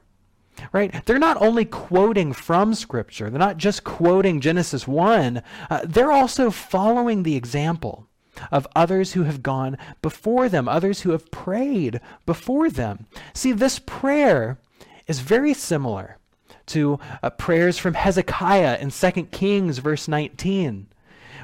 Right? 0.73 1.05
They're 1.07 1.19
not 1.19 1.41
only 1.41 1.65
quoting 1.65 2.33
from 2.33 2.75
Scripture, 2.75 3.31
they're 3.31 3.39
not 3.39 3.57
just 3.57 3.85
quoting 3.85 4.41
Genesis 4.41 4.87
1, 4.87 5.43
uh, 5.71 5.81
they're 5.85 6.13
also 6.13 6.51
following 6.51 7.23
the 7.23 7.37
example 7.37 8.07
of 8.51 8.67
others 8.77 9.13
who 9.13 9.25
have 9.25 9.43
gone 9.43 9.79
before 10.03 10.49
them, 10.49 10.69
others 10.69 11.01
who 11.01 11.11
have 11.11 11.31
prayed 11.31 12.01
before 12.27 12.71
them. 12.71 13.07
See, 13.35 13.53
this 13.53 13.79
prayer 13.79 14.59
is 15.07 15.21
very 15.21 15.55
similar 15.55 16.19
to 16.67 16.99
uh, 17.23 17.31
prayers 17.31 17.79
from 17.79 17.95
Hezekiah 17.95 18.79
in 18.79 18.91
2 18.91 19.11
Kings, 19.27 19.79
verse 19.79 20.07
19, 20.07 20.87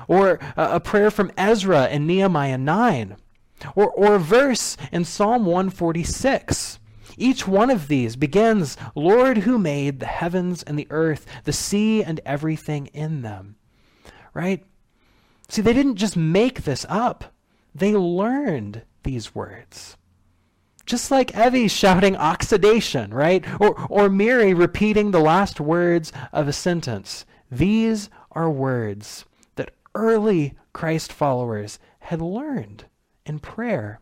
or 0.06 0.38
uh, 0.56 0.68
a 0.72 0.80
prayer 0.80 1.10
from 1.10 1.32
Ezra 1.36 1.88
in 1.88 2.06
Nehemiah 2.06 2.58
9 2.58 3.16
or, 3.74 3.90
or 3.90 4.14
a 4.14 4.20
verse 4.20 4.76
in 4.92 5.04
Psalm 5.04 5.44
146. 5.44 6.78
Each 7.16 7.48
one 7.48 7.70
of 7.70 7.88
these 7.88 8.14
begins, 8.14 8.76
Lord 8.94 9.38
who 9.38 9.58
made 9.58 9.98
the 9.98 10.06
heavens 10.06 10.62
and 10.62 10.78
the 10.78 10.86
earth, 10.90 11.26
the 11.44 11.52
sea 11.52 12.02
and 12.02 12.20
everything 12.24 12.86
in 12.88 13.22
them. 13.22 13.56
Right? 14.32 14.64
See, 15.48 15.62
they 15.62 15.72
didn't 15.72 15.96
just 15.96 16.16
make 16.16 16.62
this 16.62 16.86
up, 16.88 17.32
they 17.74 17.94
learned 17.94 18.82
these 19.02 19.34
words. 19.34 19.96
Just 20.86 21.10
like 21.10 21.36
Evie 21.36 21.68
shouting 21.68 22.16
oxidation, 22.16 23.12
right? 23.12 23.44
Or, 23.60 23.74
or 23.90 24.08
Miri 24.08 24.54
repeating 24.54 25.10
the 25.10 25.20
last 25.20 25.60
words 25.60 26.12
of 26.32 26.48
a 26.48 26.52
sentence. 26.52 27.26
These 27.50 28.08
are 28.32 28.50
words 28.50 29.24
that 29.56 29.72
early 29.94 30.54
Christ 30.72 31.12
followers 31.12 31.78
had 32.00 32.22
learned 32.22 32.84
in 33.28 33.38
prayer 33.38 34.00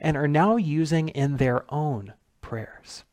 and 0.00 0.16
are 0.16 0.28
now 0.28 0.56
using 0.56 1.08
in 1.08 1.36
their 1.36 1.64
own 1.72 2.14
prayers. 2.40 3.04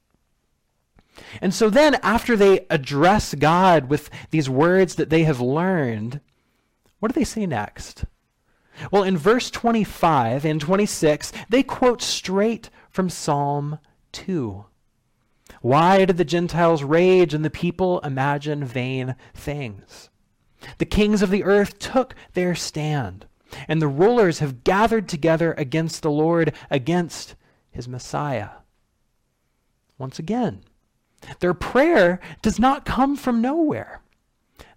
And 1.41 1.53
so 1.53 1.69
then, 1.69 1.95
after 1.95 2.35
they 2.35 2.65
address 2.69 3.33
God 3.35 3.89
with 3.89 4.09
these 4.31 4.49
words 4.49 4.95
that 4.95 5.09
they 5.09 5.23
have 5.23 5.41
learned, 5.41 6.21
what 6.99 7.13
do 7.13 7.19
they 7.19 7.25
say 7.25 7.45
next? 7.45 8.05
Well, 8.91 9.03
in 9.03 9.17
verse 9.17 9.49
25 9.51 10.45
and 10.45 10.61
26, 10.61 11.33
they 11.49 11.63
quote 11.63 12.01
straight 12.01 12.69
from 12.89 13.09
Psalm 13.09 13.79
2. 14.13 14.65
Why 15.61 16.05
did 16.05 16.17
the 16.17 16.25
Gentiles 16.25 16.83
rage 16.83 17.33
and 17.33 17.43
the 17.43 17.49
people 17.49 17.99
imagine 17.99 18.63
vain 18.63 19.15
things? 19.33 20.09
The 20.77 20.85
kings 20.85 21.21
of 21.21 21.31
the 21.31 21.43
earth 21.43 21.79
took 21.79 22.15
their 22.33 22.55
stand 22.55 23.25
and 23.67 23.81
the 23.81 23.87
rulers 23.87 24.39
have 24.39 24.63
gathered 24.63 25.07
together 25.07 25.53
against 25.53 26.01
the 26.01 26.11
Lord, 26.11 26.53
against 26.69 27.35
his 27.71 27.87
Messiah. 27.87 28.49
Once 29.97 30.19
again, 30.19 30.61
their 31.39 31.53
prayer 31.53 32.19
does 32.41 32.59
not 32.59 32.85
come 32.85 33.15
from 33.15 33.41
nowhere. 33.41 34.01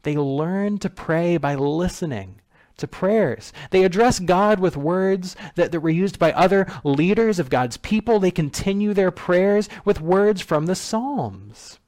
They 0.02 0.16
learn 0.16 0.78
to 0.78 0.90
pray 0.90 1.36
by 1.36 1.54
listening 1.54 2.40
to 2.78 2.88
prayers. 2.88 3.52
They 3.70 3.84
address 3.84 4.18
God 4.18 4.58
with 4.58 4.76
words 4.76 5.36
that, 5.54 5.70
that 5.70 5.80
were 5.80 5.90
used 5.90 6.18
by 6.18 6.32
other 6.32 6.66
leaders 6.82 7.38
of 7.38 7.50
God's 7.50 7.76
people. 7.76 8.18
They 8.18 8.30
continue 8.30 8.92
their 8.92 9.10
prayers 9.10 9.68
with 9.84 10.00
words 10.00 10.42
from 10.42 10.66
the 10.66 10.74
Psalms. 10.74 11.78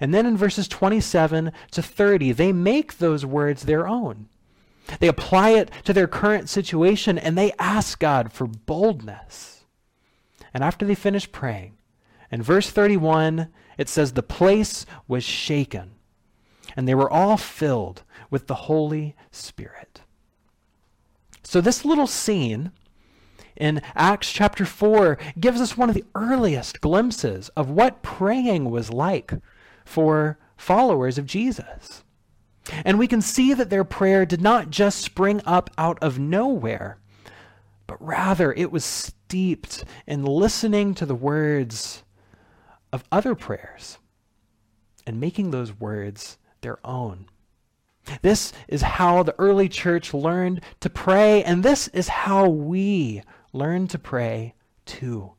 And 0.00 0.14
then 0.14 0.26
in 0.26 0.36
verses 0.36 0.68
27 0.68 1.52
to 1.72 1.82
30, 1.82 2.32
they 2.32 2.52
make 2.52 2.98
those 2.98 3.26
words 3.26 3.64
their 3.64 3.86
own. 3.86 4.28
They 5.00 5.08
apply 5.08 5.50
it 5.50 5.70
to 5.84 5.92
their 5.92 6.06
current 6.06 6.48
situation 6.48 7.18
and 7.18 7.36
they 7.36 7.52
ask 7.58 7.98
God 7.98 8.32
for 8.32 8.46
boldness. 8.46 9.64
And 10.54 10.62
after 10.62 10.84
they 10.84 10.94
finish 10.94 11.30
praying, 11.30 11.76
in 12.30 12.42
verse 12.42 12.70
31, 12.70 13.48
it 13.78 13.88
says, 13.88 14.12
The 14.12 14.22
place 14.22 14.86
was 15.06 15.24
shaken, 15.24 15.92
and 16.76 16.88
they 16.88 16.94
were 16.94 17.10
all 17.10 17.36
filled 17.36 18.02
with 18.30 18.46
the 18.46 18.54
Holy 18.54 19.14
Spirit. 19.30 20.00
So, 21.42 21.60
this 21.60 21.84
little 21.84 22.06
scene 22.06 22.72
in 23.56 23.82
Acts 23.94 24.32
chapter 24.32 24.64
4 24.64 25.18
gives 25.38 25.60
us 25.60 25.76
one 25.76 25.90
of 25.90 25.94
the 25.94 26.04
earliest 26.14 26.80
glimpses 26.80 27.50
of 27.50 27.70
what 27.70 28.02
praying 28.02 28.70
was 28.70 28.90
like 28.90 29.34
for 29.84 30.38
followers 30.56 31.18
of 31.18 31.26
Jesus. 31.26 32.04
And 32.84 32.98
we 32.98 33.08
can 33.08 33.20
see 33.20 33.54
that 33.54 33.70
their 33.70 33.84
prayer 33.84 34.24
did 34.24 34.40
not 34.40 34.70
just 34.70 35.00
spring 35.00 35.40
up 35.44 35.70
out 35.76 35.98
of 36.02 36.18
nowhere, 36.18 36.98
but 37.86 38.00
rather 38.00 38.52
it 38.52 38.70
was 38.70 38.84
steeped 38.84 39.84
in 40.06 40.24
listening 40.24 40.94
to 40.94 41.06
the 41.06 41.14
words 41.14 42.02
of 42.92 43.04
other 43.10 43.34
prayers 43.34 43.98
and 45.06 45.20
making 45.20 45.50
those 45.50 45.78
words 45.80 46.38
their 46.60 46.78
own. 46.86 47.26
This 48.22 48.52
is 48.68 48.82
how 48.82 49.22
the 49.22 49.34
early 49.38 49.68
church 49.68 50.12
learned 50.12 50.60
to 50.80 50.90
pray, 50.90 51.42
and 51.44 51.62
this 51.62 51.88
is 51.88 52.08
how 52.08 52.48
we 52.48 53.22
learn 53.52 53.88
to 53.88 53.98
pray 53.98 54.54
too. 54.84 55.32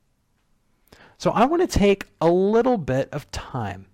So 1.18 1.32
I 1.32 1.46
want 1.46 1.62
to 1.62 1.80
take 1.80 2.08
a 2.20 2.30
little 2.30 2.78
bit 2.78 3.10
of 3.12 3.30
time 3.32 3.88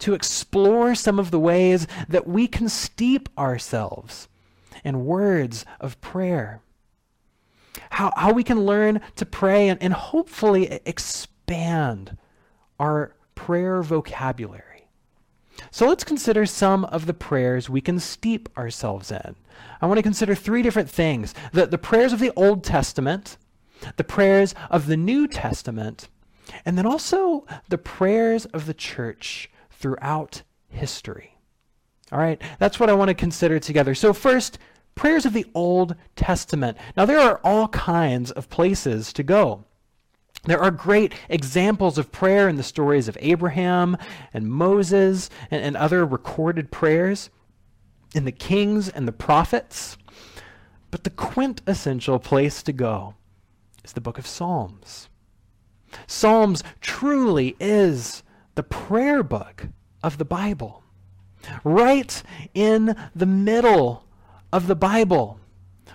to 0.00 0.14
explore 0.14 0.94
some 0.94 1.18
of 1.18 1.30
the 1.30 1.38
ways 1.38 1.86
that 2.08 2.26
we 2.26 2.46
can 2.46 2.68
steep 2.68 3.28
ourselves 3.38 4.28
in 4.84 5.04
words 5.04 5.64
of 5.80 6.00
prayer. 6.00 6.60
How, 7.90 8.12
how 8.16 8.32
we 8.32 8.44
can 8.44 8.66
learn 8.66 9.00
to 9.16 9.26
pray 9.26 9.68
and, 9.68 9.82
and 9.82 9.92
hopefully 9.92 10.80
expand 10.84 12.16
our 12.78 13.14
prayer 13.34 13.82
vocabulary. 13.82 14.88
So 15.70 15.88
let's 15.88 16.04
consider 16.04 16.46
some 16.46 16.84
of 16.86 17.06
the 17.06 17.14
prayers 17.14 17.70
we 17.70 17.80
can 17.80 17.98
steep 17.98 18.48
ourselves 18.56 19.10
in. 19.10 19.36
I 19.80 19.86
want 19.86 19.98
to 19.98 20.02
consider 20.02 20.34
three 20.34 20.62
different 20.62 20.90
things 20.90 21.34
the, 21.52 21.66
the 21.66 21.78
prayers 21.78 22.12
of 22.12 22.18
the 22.18 22.32
Old 22.36 22.64
Testament, 22.64 23.36
the 23.96 24.04
prayers 24.04 24.54
of 24.70 24.86
the 24.86 24.96
New 24.96 25.28
Testament, 25.28 26.08
and 26.64 26.76
then 26.76 26.86
also 26.86 27.46
the 27.68 27.78
prayers 27.78 28.44
of 28.46 28.66
the 28.66 28.74
church 28.74 29.50
throughout 29.84 30.40
history. 30.70 31.36
All 32.10 32.18
right, 32.18 32.40
that's 32.58 32.80
what 32.80 32.88
I 32.88 32.94
want 32.94 33.08
to 33.08 33.14
consider 33.14 33.58
together. 33.58 33.94
So, 33.94 34.14
first, 34.14 34.58
prayers 34.94 35.26
of 35.26 35.34
the 35.34 35.44
Old 35.52 35.94
Testament. 36.16 36.78
Now, 36.96 37.04
there 37.04 37.20
are 37.20 37.38
all 37.44 37.68
kinds 37.68 38.30
of 38.30 38.48
places 38.48 39.12
to 39.12 39.22
go. 39.22 39.66
There 40.44 40.58
are 40.58 40.70
great 40.70 41.12
examples 41.28 41.98
of 41.98 42.12
prayer 42.12 42.48
in 42.48 42.56
the 42.56 42.62
stories 42.62 43.08
of 43.08 43.18
Abraham 43.20 43.98
and 44.32 44.50
Moses 44.50 45.28
and, 45.50 45.62
and, 45.62 45.76
other 45.76 46.06
recorded 46.06 46.70
prayers 46.70 47.28
in 48.14 48.24
the 48.24 48.32
kings 48.32 48.88
and 48.88 49.06
the 49.06 49.12
prophets. 49.12 49.98
But 50.90 51.04
the 51.04 51.10
quintessential 51.10 52.18
place 52.20 52.62
to 52.62 52.72
go 52.72 53.16
is 53.84 53.92
the 53.92 54.00
book 54.00 54.16
of 54.16 54.26
Psalms. 54.26 55.10
Psalms 56.06 56.64
truly 56.80 57.54
is 57.60 58.22
the 58.54 58.62
prayer 58.62 59.22
book 59.22 59.68
of 60.02 60.18
the 60.18 60.24
Bible. 60.24 60.82
Right 61.62 62.22
in 62.54 62.96
the 63.14 63.26
middle 63.26 64.04
of 64.52 64.66
the 64.66 64.76
Bible, 64.76 65.40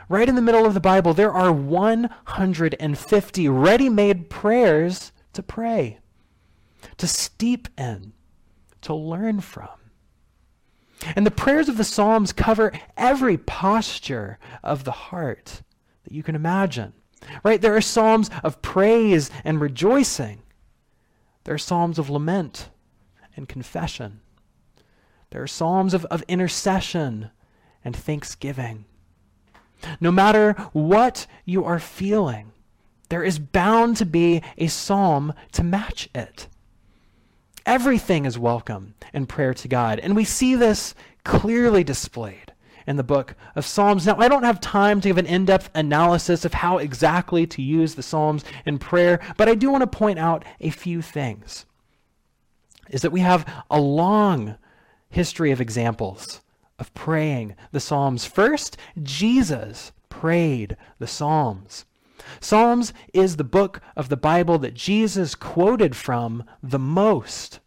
right 0.07 0.29
in 0.29 0.35
the 0.35 0.41
middle 0.41 0.65
of 0.65 0.73
the 0.73 0.79
Bible, 0.79 1.13
there 1.13 1.31
are 1.31 1.51
150 1.51 3.49
ready 3.49 3.89
made 3.89 4.29
prayers 4.29 5.11
to 5.33 5.41
pray, 5.41 5.99
to 6.97 7.07
steep 7.07 7.67
in, 7.77 8.13
to 8.81 8.93
learn 8.93 9.41
from. 9.41 9.69
And 11.15 11.25
the 11.25 11.31
prayers 11.31 11.69
of 11.69 11.77
the 11.77 11.83
Psalms 11.83 12.33
cover 12.33 12.73
every 12.97 13.37
posture 13.37 14.37
of 14.63 14.83
the 14.83 14.91
heart 14.91 15.61
that 16.03 16.13
you 16.13 16.23
can 16.23 16.35
imagine. 16.35 16.93
Right? 17.43 17.61
There 17.61 17.75
are 17.75 17.81
psalms 17.81 18.29
of 18.43 18.61
praise 18.61 19.29
and 19.43 19.59
rejoicing. 19.59 20.41
There 21.49 21.55
are 21.55 21.57
psalms 21.57 21.97
of 21.97 22.11
lament 22.11 22.69
and 23.35 23.49
confession. 23.49 24.19
There 25.31 25.41
are 25.41 25.47
psalms 25.47 25.95
of, 25.95 26.05
of 26.05 26.23
intercession 26.27 27.31
and 27.83 27.95
thanksgiving. 27.95 28.85
No 29.99 30.11
matter 30.11 30.53
what 30.73 31.25
you 31.45 31.65
are 31.65 31.79
feeling, 31.79 32.51
there 33.09 33.23
is 33.23 33.39
bound 33.39 33.97
to 33.97 34.05
be 34.05 34.43
a 34.59 34.67
psalm 34.67 35.33
to 35.53 35.63
match 35.63 36.07
it. 36.13 36.47
Everything 37.65 38.25
is 38.25 38.37
welcome 38.37 38.93
in 39.11 39.25
prayer 39.25 39.55
to 39.55 39.67
God, 39.67 39.97
and 39.97 40.15
we 40.15 40.25
see 40.25 40.53
this 40.53 40.93
clearly 41.23 41.83
displayed 41.83 42.48
in 42.89 42.97
the 42.97 43.03
book 43.03 43.35
of 43.55 43.67
Psalms. 43.67 44.07
Now, 44.07 44.17
I 44.17 44.27
don't 44.27 44.43
have 44.43 44.59
time 44.59 44.99
to 44.99 45.09
give 45.09 45.19
an 45.19 45.27
in 45.27 45.45
depth 45.45 45.69
analysis 45.75 46.43
of 46.43 46.55
how 46.55 46.79
exactly 46.79 47.45
to 47.45 47.61
use 47.61 47.93
the 47.93 48.01
Psalms 48.01 48.43
in 48.65 48.79
prayer, 48.79 49.21
but 49.37 49.47
I 49.47 49.53
do 49.53 49.69
want 49.69 49.83
to 49.83 49.97
point 49.97 50.17
out 50.17 50.43
a 50.59 50.71
few 50.71 51.03
things. 51.03 51.67
Is 52.89 53.03
that 53.03 53.11
we 53.11 53.19
have 53.19 53.45
a 53.69 53.79
long 53.79 54.57
history 55.07 55.51
of 55.51 55.61
examples 55.61 56.41
of 56.79 56.91
praying 56.95 57.55
the 57.71 57.79
Psalms. 57.79 58.25
First, 58.25 58.75
Jesus 59.03 59.91
prayed 60.09 60.75
the 60.97 61.05
Psalms. 61.05 61.85
Psalms 62.39 62.91
is 63.13 63.35
the 63.35 63.43
book 63.43 63.81
of 63.95 64.09
the 64.09 64.17
Bible 64.17 64.57
that 64.57 64.73
Jesus 64.73 65.35
quoted 65.35 65.95
from 65.95 66.43
the 66.63 66.79
most. 66.79 67.59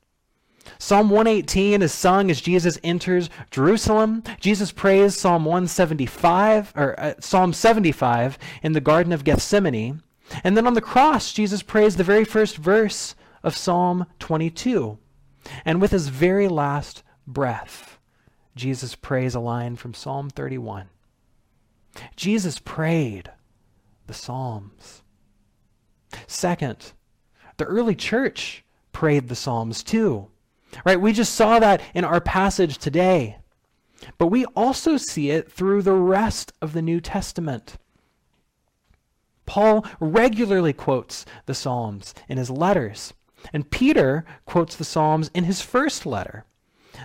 Psalm 0.79 1.11
118 1.11 1.83
is 1.83 1.93
sung 1.93 2.31
as 2.31 2.41
Jesus 2.41 2.79
enters 2.83 3.31
Jerusalem. 3.51 4.23
Jesus 4.41 4.73
prays 4.73 5.17
Psalm 5.17 5.45
175 5.45 6.73
or 6.77 6.99
uh, 6.99 7.15
Psalm 7.21 7.53
75 7.53 8.39
in 8.63 8.73
the 8.73 8.81
Garden 8.81 9.13
of 9.13 9.25
Gethsemane. 9.25 10.03
And 10.45 10.57
then 10.57 10.67
on 10.67 10.75
the 10.75 10.81
cross, 10.81 11.33
Jesus 11.33 11.63
prays 11.63 11.97
the 11.97 12.05
very 12.05 12.25
first 12.25 12.57
verse 12.57 13.15
of 13.43 13.57
Psalm 13.57 14.07
22. 14.19 14.99
And 15.65 15.81
with 15.81 15.91
his 15.91 16.09
very 16.09 16.49
last 16.49 17.03
breath, 17.27 17.99
Jesus 18.55 18.95
prays 18.95 19.35
a 19.35 19.41
line 19.41 19.77
from 19.77 19.95
Psalm 19.95 20.31
31. 20.31 20.89
Jesus 22.17 22.59
prayed 22.59 23.31
the 24.07 24.15
Psalms. 24.15 25.03
Second, 26.27 26.93
the 27.57 27.65
early 27.65 27.95
church 27.95 28.65
prayed 28.93 29.29
the 29.29 29.35
Psalms 29.35 29.83
too. 29.83 30.29
Right? 30.85 31.01
We 31.01 31.13
just 31.13 31.35
saw 31.35 31.59
that 31.59 31.81
in 31.95 32.05
our 32.05 32.21
passage 32.21 32.79
today. 32.79 33.39
But 34.19 34.29
we 34.29 34.45
also 34.57 34.97
see 34.97 35.31
it 35.31 35.51
through 35.51 35.83
the 35.83 35.93
rest 35.93 36.53
of 36.61 36.73
the 36.73 36.83
New 36.83 37.01
Testament. 37.01 37.77
Paul 39.47 39.85
regularly 40.01 40.73
quotes 40.73 41.25
the 41.47 41.55
Psalms 41.55 42.15
in 42.29 42.39
his 42.39 42.51
letters, 42.51 43.13
and 43.53 43.71
Peter 43.71 44.25
quotes 44.47 44.77
the 44.77 44.85
Psalms 44.85 45.31
in 45.35 45.45
his 45.45 45.61
first 45.61 46.07
letter. 46.07 46.45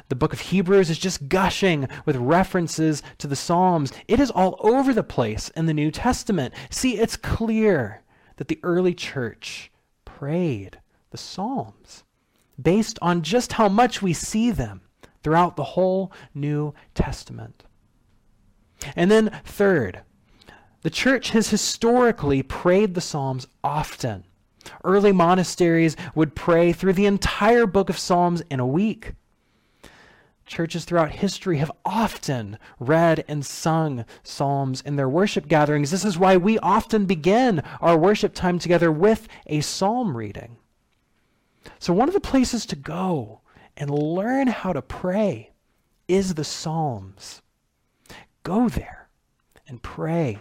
The 0.10 0.16
book 0.16 0.34
of 0.34 0.40
Hebrews 0.42 0.90
is 0.90 1.00
just 1.00 1.30
gushing 1.30 1.88
with 2.06 2.16
references 2.16 3.02
to 3.18 3.28
the 3.28 3.36
Psalms. 3.36 3.92
It 4.08 4.20
is 4.20 4.32
all 4.32 4.58
over 4.60 4.94
the 4.94 5.04
place 5.04 5.50
in 5.50 5.66
the 5.66 5.74
New 5.74 5.92
Testament. 5.92 6.54
See, 6.70 6.98
it's 6.98 7.16
clear 7.16 8.04
that 8.36 8.48
the 8.48 8.60
early 8.64 8.94
church 8.94 9.72
prayed 10.06 10.80
the 11.12 11.18
Psalms 11.18 12.04
based 12.62 12.98
on 13.02 13.22
just 13.22 13.54
how 13.54 13.70
much 13.70 14.02
we 14.02 14.14
see 14.14 14.52
them 14.52 14.82
throughout 15.24 15.56
the 15.56 15.64
whole 15.64 16.12
New 16.34 16.74
Testament. 16.96 17.64
And 18.96 19.10
then, 19.12 19.42
third, 19.44 20.02
the 20.82 20.90
church 20.90 21.32
has 21.32 21.50
historically 21.50 22.44
prayed 22.44 22.94
the 22.94 23.02
Psalms 23.02 23.48
often. 23.64 24.24
Early 24.84 25.12
monasteries 25.12 25.96
would 26.16 26.36
pray 26.36 26.72
through 26.74 26.94
the 26.94 27.06
entire 27.06 27.66
book 27.66 27.90
of 27.90 27.98
Psalms 27.98 28.42
in 28.50 28.60
a 28.60 28.68
week. 28.68 29.14
Churches 30.46 30.86
throughout 30.86 31.12
history 31.12 31.58
have 31.58 31.72
often 31.84 32.58
read 32.80 33.26
and 33.28 33.46
sung 33.46 34.06
psalms 34.24 34.80
in 34.82 34.96
their 34.96 35.10
worship 35.10 35.50
gatherings. 35.50 35.92
This 35.92 36.06
is 36.06 36.18
why 36.18 36.38
we 36.38 36.58
often 36.60 37.06
begin 37.06 37.62
our 37.82 37.98
worship 37.98 38.34
time 38.34 38.58
together 38.58 38.90
with 38.90 39.28
a 39.48 39.60
psalm 39.60 40.16
reading. 40.16 40.58
So, 41.80 41.94
one 41.94 42.08
of 42.08 42.14
the 42.14 42.20
places 42.20 42.66
to 42.68 42.76
go 42.76 43.42
and 43.76 43.90
learn 43.90 44.48
how 44.48 44.74
to 44.74 44.82
pray 44.82 45.52
is 46.08 46.34
the 46.34 46.44
Psalms. 46.44 47.42
Go 48.44 48.70
there 48.70 49.10
and 49.68 49.82
pray. 49.82 50.40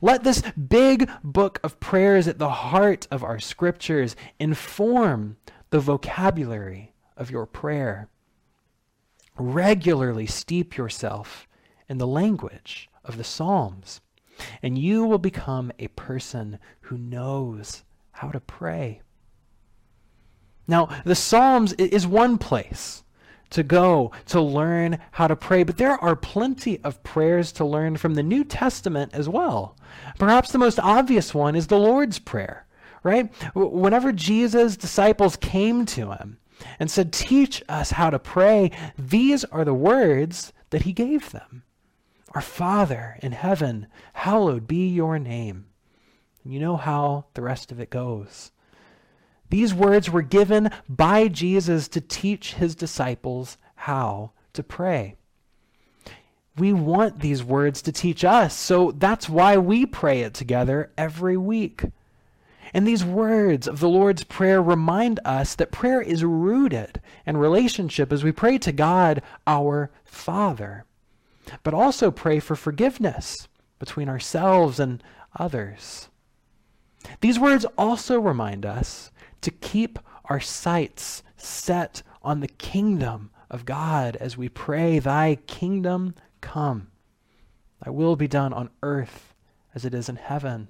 Let 0.00 0.22
this 0.22 0.42
big 0.52 1.10
book 1.24 1.58
of 1.64 1.80
prayers 1.80 2.28
at 2.28 2.38
the 2.38 2.50
heart 2.50 3.08
of 3.10 3.24
our 3.24 3.40
scriptures 3.40 4.14
inform 4.38 5.36
the 5.70 5.80
vocabulary 5.80 6.94
of 7.16 7.30
your 7.30 7.46
prayer. 7.46 8.08
Regularly 9.36 10.26
steep 10.26 10.76
yourself 10.76 11.48
in 11.88 11.98
the 11.98 12.06
language 12.06 12.88
of 13.04 13.16
the 13.16 13.24
Psalms, 13.24 14.00
and 14.62 14.78
you 14.78 15.04
will 15.04 15.18
become 15.18 15.72
a 15.78 15.88
person 15.88 16.58
who 16.82 16.96
knows 16.96 17.82
how 18.12 18.30
to 18.30 18.40
pray. 18.40 19.00
Now, 20.66 20.88
the 21.04 21.14
Psalms 21.14 21.72
is 21.74 22.06
one 22.06 22.38
place 22.38 23.02
to 23.50 23.62
go 23.62 24.10
to 24.26 24.40
learn 24.40 24.98
how 25.12 25.26
to 25.26 25.36
pray, 25.36 25.62
but 25.62 25.76
there 25.76 26.02
are 26.02 26.16
plenty 26.16 26.82
of 26.82 27.02
prayers 27.02 27.52
to 27.52 27.64
learn 27.64 27.96
from 27.96 28.14
the 28.14 28.22
New 28.22 28.44
Testament 28.44 29.12
as 29.14 29.28
well. 29.28 29.76
Perhaps 30.18 30.52
the 30.52 30.58
most 30.58 30.80
obvious 30.80 31.34
one 31.34 31.54
is 31.54 31.66
the 31.66 31.78
Lord's 31.78 32.18
Prayer, 32.18 32.66
right? 33.02 33.30
Whenever 33.54 34.12
Jesus' 34.12 34.76
disciples 34.76 35.36
came 35.36 35.84
to 35.86 36.12
him 36.12 36.38
and 36.78 36.90
said, 36.90 37.12
Teach 37.12 37.62
us 37.68 37.90
how 37.90 38.08
to 38.10 38.18
pray, 38.18 38.70
these 38.96 39.44
are 39.46 39.64
the 39.64 39.74
words 39.74 40.52
that 40.70 40.82
he 40.82 40.92
gave 40.92 41.30
them 41.30 41.62
Our 42.34 42.40
Father 42.40 43.18
in 43.22 43.32
heaven, 43.32 43.86
hallowed 44.14 44.66
be 44.66 44.88
your 44.88 45.18
name. 45.18 45.66
And 46.42 46.54
you 46.54 46.58
know 46.58 46.76
how 46.76 47.26
the 47.34 47.42
rest 47.42 47.70
of 47.70 47.78
it 47.80 47.90
goes. 47.90 48.50
These 49.52 49.74
words 49.74 50.08
were 50.08 50.22
given 50.22 50.70
by 50.88 51.28
Jesus 51.28 51.86
to 51.88 52.00
teach 52.00 52.54
his 52.54 52.74
disciples 52.74 53.58
how 53.74 54.30
to 54.54 54.62
pray. 54.62 55.16
We 56.56 56.72
want 56.72 57.20
these 57.20 57.44
words 57.44 57.82
to 57.82 57.92
teach 57.92 58.24
us, 58.24 58.56
so 58.56 58.92
that's 58.92 59.28
why 59.28 59.58
we 59.58 59.84
pray 59.84 60.22
it 60.22 60.32
together 60.32 60.90
every 60.96 61.36
week. 61.36 61.84
And 62.72 62.86
these 62.86 63.04
words 63.04 63.68
of 63.68 63.78
the 63.78 63.90
Lord's 63.90 64.24
Prayer 64.24 64.62
remind 64.62 65.20
us 65.22 65.54
that 65.56 65.70
prayer 65.70 66.00
is 66.00 66.24
rooted 66.24 67.02
in 67.26 67.36
relationship 67.36 68.10
as 68.10 68.24
we 68.24 68.32
pray 68.32 68.56
to 68.56 68.72
God, 68.72 69.20
our 69.46 69.90
Father, 70.06 70.86
but 71.62 71.74
also 71.74 72.10
pray 72.10 72.38
for 72.38 72.56
forgiveness 72.56 73.48
between 73.78 74.08
ourselves 74.08 74.80
and 74.80 75.04
others. 75.38 76.08
These 77.20 77.38
words 77.38 77.66
also 77.76 78.18
remind 78.18 78.64
us 78.64 79.11
to 79.42 79.50
keep 79.50 79.98
our 80.24 80.40
sights 80.40 81.22
set 81.36 82.02
on 82.22 82.40
the 82.40 82.48
kingdom 82.48 83.30
of 83.50 83.64
God 83.64 84.16
as 84.16 84.36
we 84.36 84.48
pray, 84.48 84.98
Thy 84.98 85.36
kingdom 85.46 86.14
come. 86.40 86.88
Thy 87.84 87.90
will 87.90 88.16
be 88.16 88.28
done 88.28 88.52
on 88.52 88.70
earth 88.82 89.34
as 89.74 89.84
it 89.84 89.94
is 89.94 90.08
in 90.08 90.16
heaven. 90.16 90.68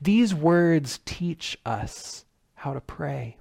These 0.00 0.34
words 0.34 1.00
teach 1.04 1.58
us 1.66 2.24
how 2.54 2.72
to 2.72 2.80
pray. 2.80 3.36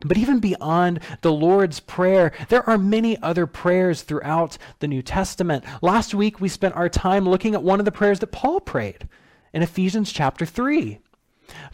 But 0.00 0.18
even 0.18 0.40
beyond 0.40 1.00
the 1.22 1.32
Lord's 1.32 1.80
Prayer, 1.80 2.32
there 2.48 2.68
are 2.68 2.76
many 2.76 3.20
other 3.22 3.46
prayers 3.46 4.02
throughout 4.02 4.58
the 4.80 4.88
New 4.88 5.02
Testament. 5.02 5.64
Last 5.80 6.14
week, 6.14 6.40
we 6.40 6.48
spent 6.48 6.74
our 6.74 6.88
time 6.88 7.26
looking 7.26 7.54
at 7.54 7.62
one 7.62 7.78
of 7.78 7.86
the 7.86 7.92
prayers 7.92 8.18
that 8.20 8.32
Paul 8.32 8.60
prayed 8.60 9.08
in 9.54 9.62
Ephesians 9.62 10.12
chapter 10.12 10.44
3. 10.44 11.00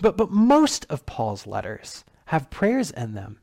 But, 0.00 0.16
but 0.16 0.30
most 0.30 0.86
of 0.88 1.06
Paul's 1.06 1.46
letters 1.46 2.04
have 2.26 2.50
prayers 2.50 2.90
in 2.90 3.14
them. 3.14 3.38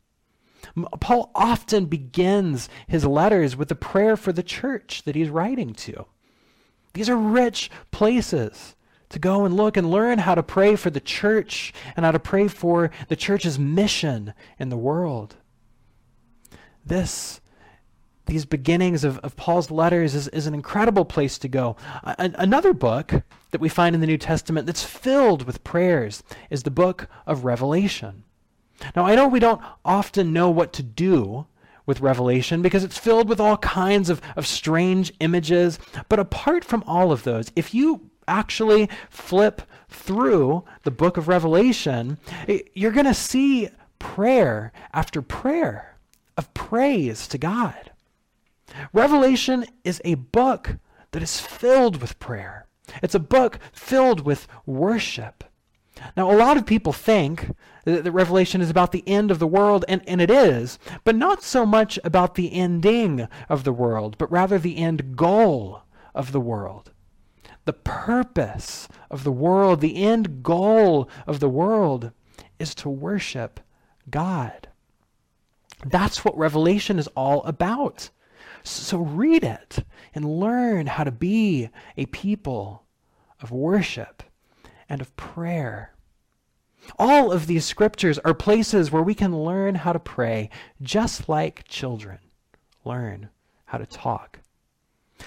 Paul 1.00 1.32
often 1.36 1.86
begins 1.86 2.70
his 2.88 3.06
letters 3.06 3.56
with 3.56 3.72
a 3.72 3.76
prayer 3.76 4.18
for 4.18 4.34
the 4.34 4.44
church 4.44 5.04
that 5.06 5.16
he's 5.16 5.30
writing 5.30 5.74
to. 5.74 6.06
These 6.94 7.10
are 7.10 7.16
rich 7.16 7.70
places 7.92 8.76
to 9.10 9.20
go 9.20 9.46
and 9.46 9.56
look 9.56 9.78
and 9.78 9.90
learn 9.90 10.20
how 10.20 10.36
to 10.36 10.44
pray 10.44 10.76
for 10.76 10.90
the 10.90 11.00
church 11.00 11.74
and 11.96 12.06
how 12.06 12.12
to 12.12 12.20
pray 12.20 12.48
for 12.48 12.92
the 13.08 13.16
church's 13.16 13.58
mission 13.58 14.34
in 14.60 14.70
the 14.70 14.78
world. 14.78 15.36
This, 16.86 17.42
these 18.26 18.46
beginnings 18.46 19.04
of, 19.04 19.18
of 19.20 19.36
Paul's 19.36 19.72
letters 19.72 20.14
is, 20.14 20.28
is 20.30 20.48
an 20.48 20.54
incredible 20.54 21.06
place 21.06 21.38
to 21.40 21.48
go. 21.48 21.76
A, 22.04 22.32
another 22.36 22.74
book 22.74 23.24
that 23.52 23.62
we 23.62 23.70
find 23.70 23.96
in 23.96 24.02
the 24.02 24.08
New 24.08 24.18
Testament 24.18 24.66
that's 24.66 24.84
filled 24.84 25.44
with 25.44 25.64
prayers 25.64 26.24
is 26.50 26.64
the 26.64 26.72
book 26.72 27.08
of 27.26 27.46
Revelation. 27.46 28.24
Now, 28.96 29.06
I 29.06 29.16
know 29.16 29.28
we 29.28 29.40
don't 29.40 29.62
often 29.84 30.34
know 30.34 30.50
what 30.50 30.72
to 30.74 30.84
do 30.84 31.48
with 31.86 32.02
Revelation 32.02 32.62
because 32.62 32.84
it's 32.84 32.98
filled 32.98 33.28
with 33.28 33.40
all 33.40 33.58
kinds 33.58 34.10
of, 34.10 34.22
of 34.36 34.46
strange 34.46 35.12
images. 35.20 35.80
But 36.08 36.20
apart 36.20 36.64
from 36.64 36.84
all 36.86 37.12
of 37.12 37.24
those, 37.24 37.52
if 37.56 37.74
you 37.74 38.10
actually 38.28 38.88
flip 39.10 39.64
through 39.90 40.64
the 40.84 40.92
book 40.92 41.18
of 41.18 41.28
Revelation, 41.28 42.20
you're 42.74 42.92
going 42.92 43.06
to 43.08 43.14
see 43.14 43.70
prayer 43.98 44.72
after 44.94 45.22
prayer 45.22 45.98
of 46.38 46.54
praise 46.54 47.28
to 47.28 47.38
God. 47.38 47.92
Revelation 48.94 49.66
is 49.84 50.00
a 50.06 50.14
book 50.14 50.78
that 51.12 51.24
is 51.24 51.40
filled 51.40 52.02
with 52.02 52.20
prayer. 52.20 52.68
It's 53.02 53.16
a 53.16 53.20
book 53.20 53.60
filled 53.72 54.22
with 54.22 54.48
worship. 54.66 55.44
Now, 56.16 56.32
a 56.32 56.36
lot 56.38 56.58
of 56.58 56.66
people 56.66 56.94
think 56.94 57.54
that, 57.86 58.10
Revelation 58.12 58.62
is 58.62 58.70
about 58.70 58.92
the 58.92 59.04
end 59.08 59.32
of 59.32 59.40
the 59.40 59.48
world, 59.48 59.84
and, 59.88 60.02
and 60.08 60.22
it 60.22 60.32
is, 60.32 60.80
but 61.04 61.16
not 61.16 61.44
so 61.44 61.66
much 61.66 62.00
about 62.04 62.36
the 62.36 62.54
ending 62.54 63.28
of 63.50 63.64
the 63.64 63.74
world, 63.74 64.18
but 64.18 64.32
rather 64.32 64.58
the 64.58 64.78
end 64.78 65.16
goal 65.16 65.84
of 66.14 66.32
the 66.32 66.40
world. 66.40 66.92
The 67.66 67.74
purpose 67.74 68.88
of 69.12 69.24
the 69.24 69.32
world, 69.32 69.82
the 69.82 70.04
end 70.04 70.42
goal 70.44 71.10
of 71.28 71.40
the 71.40 71.50
world 71.50 72.12
is 72.58 72.74
to 72.76 72.90
worship 72.90 73.60
God. 74.10 74.70
That's 75.86 76.26
what 76.26 76.38
Revelation 76.38 77.00
is 77.00 77.08
all 77.16 77.44
about. 77.44 78.10
So 78.70 79.00
read 79.00 79.44
it 79.44 79.86
and 80.14 80.40
learn 80.40 80.88
how 80.88 81.04
to 81.04 81.12
be 81.12 81.70
a 81.98 82.06
people 82.08 82.84
of 83.42 83.52
worship 83.52 84.24
and 84.88 85.02
of 85.02 85.16
prayer. 85.16 85.94
All 86.98 87.32
of 87.32 87.48
these 87.48 87.66
scriptures 87.66 88.20
are 88.20 88.34
places 88.34 88.92
where 88.92 89.04
we 89.04 89.14
can 89.14 89.44
learn 89.44 89.76
how 89.76 89.94
to 89.94 90.00
pray, 90.00 90.50
just 90.82 91.30
like 91.30 91.68
children 91.68 92.20
learn 92.86 93.30
how 93.66 93.78
to 93.78 93.86
talk. 93.86 94.40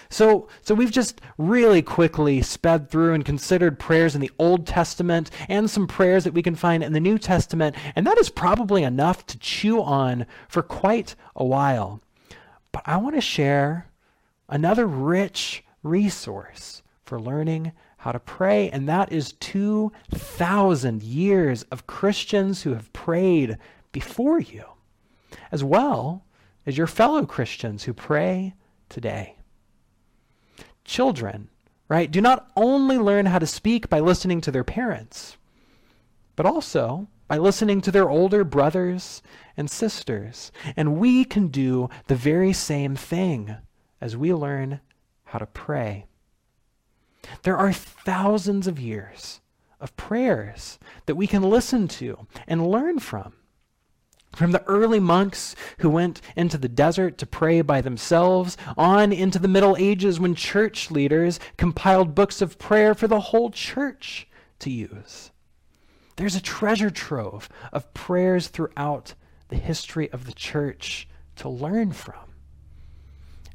So, 0.08 0.48
so 0.62 0.74
we've 0.74 0.90
just 0.90 1.20
really 1.36 1.82
quickly 1.82 2.42
sped 2.42 2.90
through 2.90 3.12
and 3.14 3.24
considered 3.24 3.78
prayers 3.78 4.14
in 4.14 4.20
the 4.20 4.30
Old 4.38 4.66
Testament 4.66 5.30
and 5.48 5.70
some 5.70 5.86
prayers 5.86 6.24
that 6.24 6.34
we 6.34 6.42
can 6.42 6.54
find 6.54 6.82
in 6.82 6.92
the 6.92 7.00
New 7.00 7.18
Testament, 7.18 7.76
and 7.94 8.06
that 8.06 8.18
is 8.18 8.30
probably 8.30 8.82
enough 8.82 9.26
to 9.26 9.38
chew 9.38 9.82
on 9.82 10.26
for 10.48 10.62
quite 10.62 11.14
a 11.36 11.44
while. 11.44 12.00
But 12.72 12.82
I 12.86 12.96
want 12.96 13.14
to 13.14 13.20
share 13.20 13.90
another 14.48 14.86
rich 14.86 15.62
resource 15.82 16.82
for 17.04 17.20
learning 17.20 17.72
how 17.98 18.12
to 18.12 18.18
pray, 18.18 18.70
and 18.70 18.88
that 18.88 19.12
is 19.12 19.34
2,000 19.34 21.02
years 21.02 21.62
of 21.64 21.86
Christians 21.86 22.62
who 22.62 22.74
have 22.74 22.92
prayed 22.92 23.58
before 23.92 24.40
you, 24.40 24.64
as 25.52 25.62
well 25.62 26.24
as 26.66 26.76
your 26.76 26.86
fellow 26.86 27.24
Christians 27.26 27.84
who 27.84 27.92
pray 27.92 28.54
today. 28.88 29.36
Children, 30.84 31.48
right, 31.88 32.10
do 32.10 32.20
not 32.20 32.50
only 32.56 32.98
learn 32.98 33.26
how 33.26 33.38
to 33.38 33.46
speak 33.46 33.88
by 33.88 34.00
listening 34.00 34.40
to 34.40 34.50
their 34.50 34.64
parents, 34.64 35.36
but 36.34 36.46
also 36.46 37.06
by 37.28 37.38
listening 37.38 37.80
to 37.80 37.90
their 37.90 38.08
older 38.08 38.44
brothers 38.44 39.22
and 39.56 39.70
sisters. 39.70 40.52
And 40.76 40.98
we 40.98 41.24
can 41.24 41.48
do 41.48 41.88
the 42.06 42.14
very 42.14 42.52
same 42.52 42.96
thing 42.96 43.56
as 44.00 44.16
we 44.16 44.32
learn 44.34 44.80
how 45.24 45.38
to 45.38 45.46
pray. 45.46 46.06
There 47.42 47.56
are 47.56 47.72
thousands 47.72 48.66
of 48.66 48.80
years 48.80 49.40
of 49.80 49.96
prayers 49.96 50.78
that 51.06 51.16
we 51.16 51.26
can 51.26 51.42
listen 51.42 51.88
to 51.88 52.26
and 52.46 52.70
learn 52.70 53.00
from. 53.00 53.34
From 54.34 54.52
the 54.52 54.62
early 54.64 55.00
monks 55.00 55.54
who 55.78 55.90
went 55.90 56.22
into 56.36 56.56
the 56.56 56.68
desert 56.68 57.18
to 57.18 57.26
pray 57.26 57.60
by 57.60 57.82
themselves, 57.82 58.56
on 58.78 59.12
into 59.12 59.38
the 59.38 59.48
Middle 59.48 59.76
Ages 59.76 60.18
when 60.18 60.34
church 60.34 60.90
leaders 60.90 61.38
compiled 61.58 62.14
books 62.14 62.40
of 62.40 62.58
prayer 62.58 62.94
for 62.94 63.08
the 63.08 63.20
whole 63.20 63.50
church 63.50 64.26
to 64.60 64.70
use. 64.70 65.31
There's 66.16 66.36
a 66.36 66.42
treasure 66.42 66.90
trove 66.90 67.48
of 67.72 67.92
prayers 67.94 68.48
throughout 68.48 69.14
the 69.48 69.56
history 69.56 70.10
of 70.12 70.26
the 70.26 70.32
church 70.32 71.08
to 71.36 71.48
learn 71.48 71.92
from. 71.92 72.32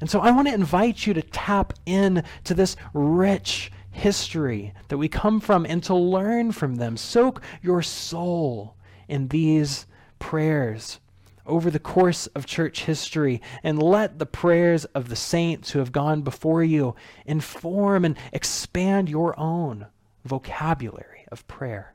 And 0.00 0.08
so 0.08 0.20
I 0.20 0.30
want 0.30 0.48
to 0.48 0.54
invite 0.54 1.06
you 1.06 1.14
to 1.14 1.22
tap 1.22 1.72
in 1.86 2.22
to 2.44 2.54
this 2.54 2.76
rich 2.94 3.72
history 3.90 4.72
that 4.88 4.98
we 4.98 5.08
come 5.08 5.40
from 5.40 5.66
and 5.66 5.82
to 5.84 5.94
learn 5.94 6.52
from 6.52 6.76
them. 6.76 6.96
Soak 6.96 7.42
your 7.62 7.82
soul 7.82 8.76
in 9.08 9.28
these 9.28 9.86
prayers 10.18 11.00
over 11.46 11.70
the 11.70 11.78
course 11.78 12.26
of 12.28 12.46
church 12.46 12.84
history 12.84 13.40
and 13.64 13.82
let 13.82 14.18
the 14.18 14.26
prayers 14.26 14.84
of 14.86 15.08
the 15.08 15.16
saints 15.16 15.70
who 15.70 15.78
have 15.78 15.90
gone 15.90 16.22
before 16.22 16.62
you 16.62 16.94
inform 17.24 18.04
and 18.04 18.16
expand 18.32 19.08
your 19.08 19.38
own 19.38 19.86
vocabulary 20.24 21.24
of 21.32 21.46
prayer. 21.48 21.94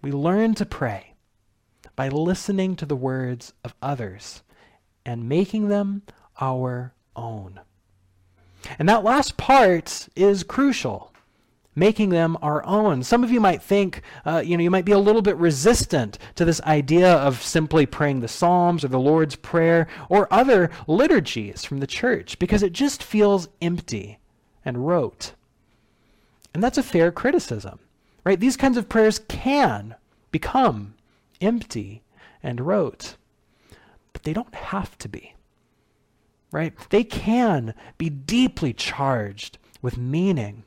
We 0.00 0.12
learn 0.12 0.54
to 0.54 0.66
pray 0.66 1.14
by 1.96 2.08
listening 2.08 2.76
to 2.76 2.86
the 2.86 2.96
words 2.96 3.52
of 3.64 3.74
others 3.82 4.42
and 5.04 5.28
making 5.28 5.68
them 5.68 6.02
our 6.40 6.94
own. 7.16 7.60
And 8.78 8.88
that 8.88 9.04
last 9.04 9.36
part 9.36 10.08
is 10.14 10.42
crucial, 10.42 11.12
making 11.74 12.10
them 12.10 12.36
our 12.42 12.64
own. 12.64 13.02
Some 13.02 13.24
of 13.24 13.30
you 13.30 13.40
might 13.40 13.62
think, 13.62 14.02
uh, 14.24 14.42
you 14.44 14.56
know, 14.56 14.62
you 14.62 14.70
might 14.70 14.84
be 14.84 14.92
a 14.92 14.98
little 14.98 15.22
bit 15.22 15.36
resistant 15.36 16.18
to 16.34 16.44
this 16.44 16.60
idea 16.62 17.12
of 17.14 17.42
simply 17.42 17.86
praying 17.86 18.20
the 18.20 18.28
Psalms 18.28 18.84
or 18.84 18.88
the 18.88 19.00
Lord's 19.00 19.36
Prayer 19.36 19.88
or 20.08 20.32
other 20.32 20.70
liturgies 20.86 21.64
from 21.64 21.78
the 21.78 21.86
church 21.86 22.38
because 22.38 22.62
it 22.62 22.72
just 22.72 23.02
feels 23.02 23.48
empty 23.62 24.18
and 24.64 24.86
rote. 24.86 25.32
And 26.52 26.62
that's 26.62 26.78
a 26.78 26.82
fair 26.82 27.10
criticism, 27.12 27.78
right? 28.24 28.38
These 28.38 28.56
kinds 28.56 28.76
of 28.76 28.88
prayers 28.88 29.20
can 29.28 29.94
become 30.30 30.94
empty 31.40 32.02
and 32.42 32.60
rote, 32.60 33.16
but 34.12 34.22
they 34.22 34.32
don't 34.32 34.54
have 34.54 34.96
to 34.98 35.08
be 35.08 35.34
right? 36.50 36.72
They 36.90 37.04
can 37.04 37.74
be 37.96 38.10
deeply 38.10 38.72
charged 38.72 39.58
with 39.82 39.98
meaning. 39.98 40.64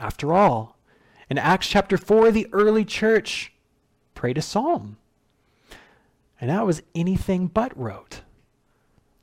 After 0.00 0.32
all, 0.32 0.76
in 1.28 1.38
Acts 1.38 1.68
chapter 1.68 1.96
4, 1.96 2.30
the 2.30 2.48
early 2.52 2.84
church 2.84 3.52
prayed 4.14 4.38
a 4.38 4.42
psalm. 4.42 4.96
And 6.40 6.50
that 6.50 6.66
was 6.66 6.82
anything 6.94 7.48
but 7.48 7.76
rote. 7.78 8.22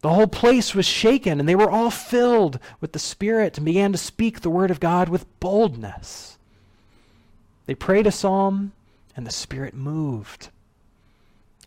The 0.02 0.14
whole 0.14 0.28
place 0.28 0.76
was 0.76 0.86
shaken, 0.86 1.40
and 1.40 1.50
they 1.50 1.56
were 1.56 1.72
all 1.72 1.90
filled 1.90 2.60
with 2.80 2.92
the 2.92 3.00
Spirit 3.00 3.58
and 3.58 3.66
began 3.66 3.92
to 3.92 3.98
speak 3.98 4.42
the 4.42 4.50
word 4.50 4.70
of 4.70 4.80
God 4.80 5.10
with 5.10 5.40
boldness. 5.40 6.38
They 7.66 7.76
prayed 7.76 8.08
a 8.08 8.12
psalm, 8.12 8.74
and 9.16 9.26
the 9.26 9.32
Spirit 9.32 9.74
moved. 9.74 10.50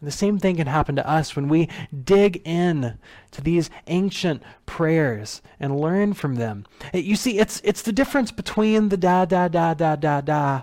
The 0.01 0.11
same 0.13 0.39
thing 0.39 0.57
can 0.57 0.69
happen 0.69 0.95
to 0.97 1.09
us 1.09 1.35
when 1.35 1.49
we 1.49 1.69
dig 2.05 2.41
in 2.45 2.99
to 3.33 3.41
these 3.41 3.69
ancient 3.89 4.43
prayers 4.65 5.43
and 5.59 5.81
learn 5.81 6.15
from 6.15 6.37
them. 6.37 6.67
You 6.95 7.17
see, 7.17 7.39
it's, 7.39 7.61
it's 7.65 7.83
the 7.83 7.93
difference 7.93 8.31
between 8.31 8.91
the 8.91 8.97
da 8.97 9.25
da 9.25 9.49
da 9.49 9.75
da 9.75 9.97
da 9.97 10.21
da 10.21 10.63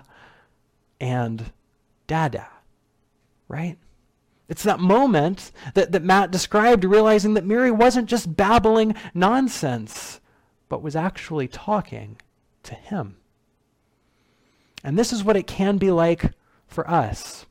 and 0.98 1.52
da 2.06 2.28
da, 2.28 2.44
right? 3.46 3.76
It's 4.48 4.62
that 4.62 4.80
moment 4.80 5.52
that, 5.74 5.92
that 5.92 6.04
Matt 6.04 6.30
described, 6.30 6.84
realizing 6.84 7.34
that 7.34 7.44
Mary 7.44 7.70
wasn't 7.70 8.08
just 8.08 8.36
babbling 8.36 8.94
nonsense, 9.12 10.20
but 10.68 10.82
was 10.82 10.96
actually 10.96 11.48
talking 11.48 12.16
to 12.62 12.74
him. 12.74 13.16
And 14.86 14.98
this 14.98 15.12
is 15.12 15.22
what 15.22 15.36
it 15.36 15.46
can 15.46 15.76
be 15.76 15.90
like 15.90 16.32
for 16.66 16.88
us 16.88 17.44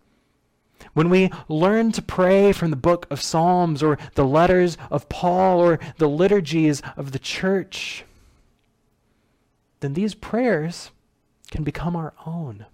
when 0.96 1.10
we 1.10 1.30
learn 1.50 1.92
to 1.92 2.02
pray 2.02 2.54
from 2.54 2.70
the 2.70 2.78
book 2.78 3.06
of 3.12 3.22
Psalms 3.22 3.84
or 3.84 3.98
the 4.16 4.26
letters 4.26 4.78
of 4.90 5.10
Paul 5.10 5.60
or 5.60 5.78
the 5.98 6.08
liturgies 6.08 6.82
of 6.96 7.12
the 7.12 7.20
church, 7.20 8.06
then 9.82 9.94
these 9.94 10.16
prayers 10.16 10.92
can 11.52 11.66
become 11.66 11.98
our 11.98 12.14
own. 12.26 12.66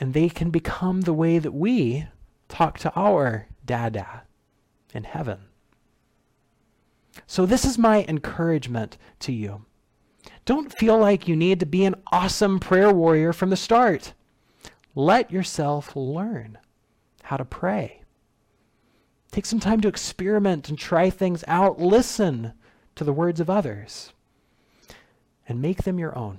And 0.00 0.12
they 0.12 0.28
can 0.28 0.50
become 0.50 1.02
the 1.02 1.14
way 1.14 1.38
that 1.38 1.52
we 1.52 2.08
talk 2.48 2.80
to 2.80 2.92
our 2.94 3.46
Dada 3.64 4.22
in 4.92 5.04
heaven. 5.04 5.38
So, 7.28 7.46
this 7.46 7.64
is 7.64 7.78
my 7.78 8.04
encouragement 8.08 8.98
to 9.20 9.32
you. 9.32 9.65
Don't 10.46 10.72
feel 10.72 10.96
like 10.96 11.28
you 11.28 11.36
need 11.36 11.60
to 11.60 11.66
be 11.66 11.84
an 11.84 11.96
awesome 12.10 12.58
prayer 12.60 12.92
warrior 12.92 13.32
from 13.32 13.50
the 13.50 13.56
start. 13.56 14.14
Let 14.94 15.30
yourself 15.30 15.94
learn 15.94 16.56
how 17.24 17.36
to 17.36 17.44
pray. 17.44 18.02
Take 19.32 19.44
some 19.44 19.60
time 19.60 19.80
to 19.82 19.88
experiment 19.88 20.68
and 20.68 20.78
try 20.78 21.10
things 21.10 21.44
out. 21.48 21.80
Listen 21.80 22.52
to 22.94 23.04
the 23.04 23.12
words 23.12 23.40
of 23.40 23.50
others 23.50 24.12
and 25.48 25.60
make 25.60 25.82
them 25.82 25.98
your 25.98 26.16
own. 26.16 26.38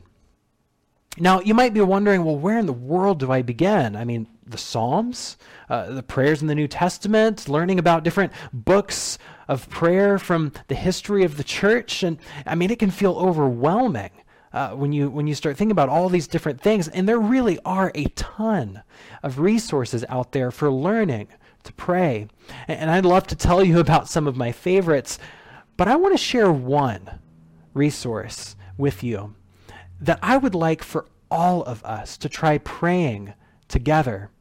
Now, 1.19 1.41
you 1.41 1.53
might 1.53 1.73
be 1.73 1.81
wondering, 1.81 2.23
well, 2.23 2.37
where 2.37 2.57
in 2.57 2.65
the 2.65 2.73
world 2.73 3.19
do 3.19 3.31
I 3.31 3.41
begin? 3.41 3.95
I 3.95 4.05
mean, 4.05 4.27
the 4.49 4.57
Psalms, 4.57 5.37
uh, 5.69 5.91
the 5.91 6.03
prayers 6.03 6.41
in 6.41 6.47
the 6.47 6.55
New 6.55 6.67
Testament, 6.67 7.47
learning 7.47 7.79
about 7.79 8.03
different 8.03 8.31
books 8.53 9.17
of 9.47 9.69
prayer 9.69 10.17
from 10.17 10.51
the 10.67 10.75
history 10.75 11.23
of 11.23 11.37
the 11.37 11.43
church. 11.43 12.03
And 12.03 12.17
I 12.45 12.55
mean, 12.55 12.71
it 12.71 12.79
can 12.79 12.91
feel 12.91 13.13
overwhelming. 13.13 14.11
Uh, 14.53 14.69
when 14.71 14.93
you 14.93 15.09
when 15.09 15.27
you 15.27 15.35
start 15.35 15.57
thinking 15.57 15.73
about 15.73 15.89
all 15.89 16.07
these 16.07 16.27
different 16.27 16.61
things, 16.61 16.87
and 16.87 17.07
there 17.07 17.19
really 17.19 17.59
are 17.65 17.91
a 17.93 18.05
ton 18.15 18.81
of 19.21 19.39
resources 19.39 20.05
out 20.07 20.31
there 20.31 20.51
for 20.51 20.71
learning 20.71 21.27
to 21.63 21.73
pray, 21.73 22.27
and, 22.67 22.79
and 22.79 22.89
I'd 22.89 23.05
love 23.05 23.27
to 23.27 23.35
tell 23.35 23.63
you 23.63 23.79
about 23.81 24.07
some 24.07 24.25
of 24.25 24.37
my 24.37 24.53
favorites, 24.53 25.19
but 25.75 25.89
I 25.89 25.97
want 25.97 26.13
to 26.13 26.17
share 26.17 26.51
one 26.51 27.19
resource 27.73 28.55
with 28.77 29.03
you 29.03 29.35
that 29.99 30.19
I 30.23 30.37
would 30.37 30.55
like 30.55 30.81
for 30.81 31.05
all 31.29 31.63
of 31.63 31.83
us 31.83 32.17
to 32.17 32.29
try 32.29 32.57
praying 32.57 33.33
together 33.67 34.31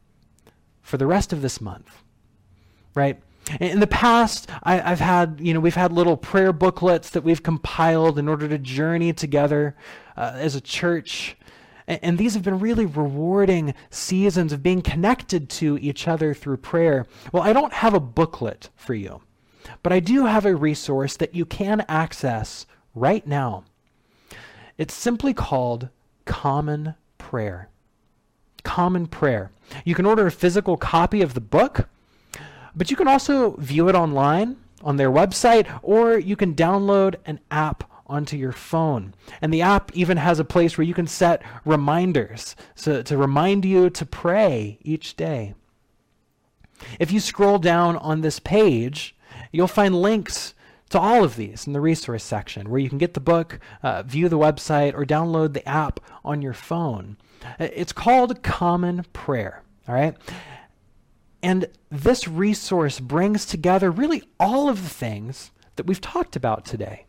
for 0.87 0.97
the 0.97 1.05
rest 1.05 1.33
of 1.33 1.41
this 1.41 1.59
month. 1.59 2.01
Right? 2.95 3.21
In 3.59 3.81
the 3.81 3.87
past, 3.87 4.49
I, 4.63 4.77
have 4.77 5.01
had, 5.01 5.39
you 5.41 5.53
know, 5.53 5.59
we've 5.59 5.75
had 5.75 5.91
little 5.91 6.15
prayer 6.15 6.53
booklets 6.53 7.09
that 7.09 7.25
we've 7.25 7.43
compiled 7.43 8.17
in 8.17 8.29
order 8.29 8.47
to 8.47 8.57
journey 8.57 9.11
together 9.11 9.75
uh, 10.15 10.31
as 10.35 10.55
a 10.55 10.61
church. 10.61 11.35
And, 11.87 11.99
and 12.01 12.17
these 12.17 12.33
have 12.35 12.43
been 12.43 12.59
really 12.59 12.85
rewarding 12.85 13.73
seasons 13.89 14.53
of 14.53 14.63
being 14.63 14.81
connected 14.81 15.49
to 15.51 15.77
each 15.79 16.07
other 16.07 16.33
through 16.33 16.57
prayer. 16.57 17.05
Well, 17.33 17.43
I 17.43 17.51
don't 17.51 17.73
have 17.73 17.93
a 17.93 17.99
booklet 17.99 18.69
for 18.77 18.93
you, 18.93 19.21
but 19.83 19.91
I 19.91 19.99
do 19.99 20.25
have 20.25 20.45
a 20.45 20.55
resource 20.55 21.17
that 21.17 21.35
you 21.35 21.45
can 21.45 21.85
access 21.89 22.65
right 22.95 23.27
now. 23.27 23.65
It's 24.77 24.93
simply 24.93 25.33
called 25.33 25.89
Common 26.23 26.95
Prayer. 27.17 27.69
Common 28.63 29.07
Prayer. 29.07 29.51
You 29.85 29.95
can 29.95 30.05
order 30.05 30.27
a 30.27 30.31
physical 30.31 30.77
copy 30.77 31.21
of 31.21 31.33
the 31.33 31.41
book, 31.41 31.89
but 32.75 32.89
you 32.91 32.97
can 32.97 33.07
also 33.07 33.51
view 33.57 33.89
it 33.89 33.95
online 33.95 34.57
on 34.83 34.97
their 34.97 35.11
website, 35.11 35.67
or 35.81 36.17
you 36.17 36.35
can 36.35 36.55
download 36.55 37.15
an 37.25 37.39
app 37.51 37.83
onto 38.05 38.37
your 38.37 38.51
phone. 38.51 39.13
And 39.41 39.53
the 39.53 39.61
app 39.61 39.91
even 39.95 40.17
has 40.17 40.39
a 40.39 40.45
place 40.45 40.77
where 40.77 40.87
you 40.87 40.93
can 40.93 41.07
set 41.07 41.41
reminders 41.65 42.55
so, 42.75 43.01
to 43.01 43.17
remind 43.17 43.65
you 43.65 43.89
to 43.89 44.05
pray 44.05 44.77
each 44.81 45.15
day. 45.15 45.55
If 46.99 47.11
you 47.11 47.19
scroll 47.19 47.59
down 47.59 47.97
on 47.97 48.21
this 48.21 48.39
page, 48.39 49.15
you'll 49.51 49.67
find 49.67 50.01
links 50.01 50.53
to 50.89 50.99
all 50.99 51.23
of 51.23 51.35
these 51.35 51.67
in 51.67 51.73
the 51.73 51.81
resource 51.81 52.23
section 52.23 52.69
where 52.69 52.79
you 52.79 52.89
can 52.89 52.97
get 52.97 53.13
the 53.13 53.19
book, 53.19 53.59
uh, 53.83 54.03
view 54.03 54.29
the 54.29 54.37
website, 54.37 54.93
or 54.93 55.05
download 55.05 55.53
the 55.53 55.67
app 55.67 55.99
on 56.23 56.41
your 56.41 56.53
phone. 56.53 57.17
It's 57.59 57.93
called 57.93 58.43
Common 58.43 59.05
Prayer, 59.13 59.63
all 59.87 59.95
right? 59.95 60.15
And 61.41 61.67
this 61.89 62.27
resource 62.27 62.99
brings 62.99 63.45
together 63.45 63.91
really 63.91 64.23
all 64.39 64.69
of 64.69 64.83
the 64.83 64.89
things 64.89 65.51
that 65.75 65.85
we've 65.85 66.01
talked 66.01 66.35
about 66.35 66.65
today 66.65 67.05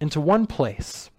into 0.00 0.20
one 0.20 0.46
place. 0.46 1.10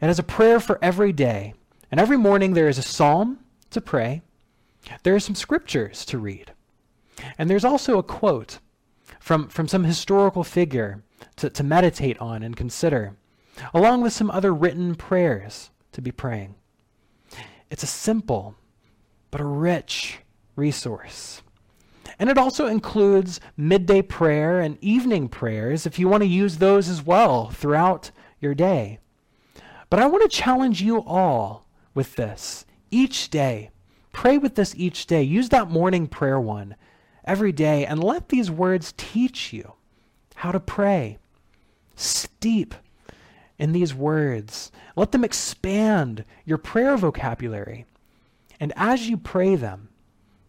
It 0.00 0.06
has 0.06 0.18
a 0.18 0.24
prayer 0.24 0.60
for 0.60 0.78
every 0.82 1.12
day. 1.12 1.54
And 1.90 2.00
every 2.00 2.16
morning 2.16 2.54
there 2.54 2.68
is 2.68 2.78
a 2.78 2.82
psalm 2.82 3.38
to 3.70 3.80
pray, 3.80 4.22
there 5.02 5.14
are 5.14 5.20
some 5.20 5.34
scriptures 5.34 6.04
to 6.06 6.18
read, 6.18 6.52
and 7.38 7.48
there's 7.48 7.64
also 7.64 7.98
a 7.98 8.02
quote 8.02 8.58
from, 9.20 9.48
from 9.48 9.68
some 9.68 9.84
historical 9.84 10.44
figure 10.44 11.02
to, 11.36 11.50
to 11.50 11.62
meditate 11.62 12.18
on 12.18 12.42
and 12.42 12.56
consider, 12.56 13.16
along 13.72 14.02
with 14.02 14.12
some 14.12 14.30
other 14.30 14.52
written 14.52 14.94
prayers 14.94 15.70
to 15.92 16.02
be 16.02 16.10
praying. 16.10 16.54
It's 17.70 17.82
a 17.82 17.88
simple 17.88 18.54
but 19.30 19.40
a 19.40 19.44
rich 19.44 20.18
resource. 20.54 21.42
And 22.18 22.30
it 22.30 22.38
also 22.38 22.66
includes 22.66 23.40
midday 23.56 24.02
prayer 24.02 24.60
and 24.60 24.78
evening 24.82 25.28
prayers 25.28 25.84
if 25.84 25.98
you 25.98 26.08
want 26.08 26.22
to 26.22 26.28
use 26.28 26.56
those 26.56 26.88
as 26.88 27.04
well 27.04 27.50
throughout 27.50 28.10
your 28.40 28.54
day. 28.54 28.98
But 29.90 30.00
I 30.00 30.06
want 30.06 30.22
to 30.22 30.36
challenge 30.36 30.80
you 30.80 31.02
all 31.02 31.66
with 31.94 32.16
this 32.16 32.64
each 32.90 33.28
day. 33.30 33.70
Pray 34.12 34.38
with 34.38 34.54
this 34.54 34.74
each 34.76 35.06
day. 35.06 35.22
Use 35.22 35.50
that 35.50 35.70
morning 35.70 36.06
prayer 36.06 36.40
one 36.40 36.76
every 37.24 37.52
day 37.52 37.84
and 37.84 38.02
let 38.02 38.28
these 38.28 38.50
words 38.50 38.94
teach 38.96 39.52
you 39.52 39.74
how 40.36 40.52
to 40.52 40.60
pray. 40.60 41.18
Steep 41.96 42.74
in 43.58 43.72
these 43.72 43.94
words. 43.94 44.70
Let 44.96 45.12
them 45.12 45.24
expand 45.24 46.24
your 46.44 46.58
prayer 46.58 46.96
vocabulary. 46.96 47.86
And 48.60 48.72
as 48.76 49.08
you 49.08 49.16
pray 49.16 49.56
them, 49.56 49.88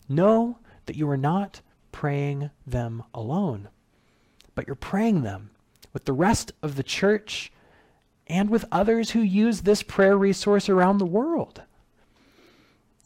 know 0.08 0.60
that 0.86 0.96
you 0.96 1.10
are 1.10 1.17
not 1.17 1.62
praying 1.91 2.50
them 2.65 3.04
alone, 3.13 3.70
but 4.56 4.67
you're 4.67 4.76
praying 4.76 5.24
them 5.24 5.50
with 5.93 6.06
the 6.06 6.13
rest 6.13 6.52
of 6.62 6.76
the 6.76 6.84
church 6.84 7.52
and 8.28 8.50
with 8.50 8.65
others 8.72 9.12
who 9.12 9.22
use 9.22 9.62
this 9.62 9.84
prayer 9.84 10.17
resource 10.17 10.70
around 10.70 10.98
the 10.98 11.06
world. 11.06 11.62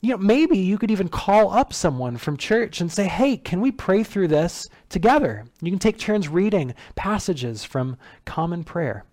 You 0.02 0.12
know, 0.12 0.18
maybe 0.18 0.58
you 0.58 0.80
could 0.80 0.90
even 0.90 1.10
call 1.10 1.52
up 1.52 1.74
someone 1.74 2.18
from 2.18 2.36
church 2.36 2.82
and 2.82 2.92
say, 2.92 3.08
hey, 3.08 3.38
can 3.38 3.62
we 3.62 3.72
pray 3.72 4.04
through 4.04 4.30
this 4.30 4.68
together? 4.90 5.46
You 5.62 5.72
can 5.72 5.80
take 5.80 6.00
turns 6.00 6.28
reading 6.28 6.74
passages 6.96 7.64
from 7.64 7.98
common 8.26 8.64
prayer. 8.64 9.06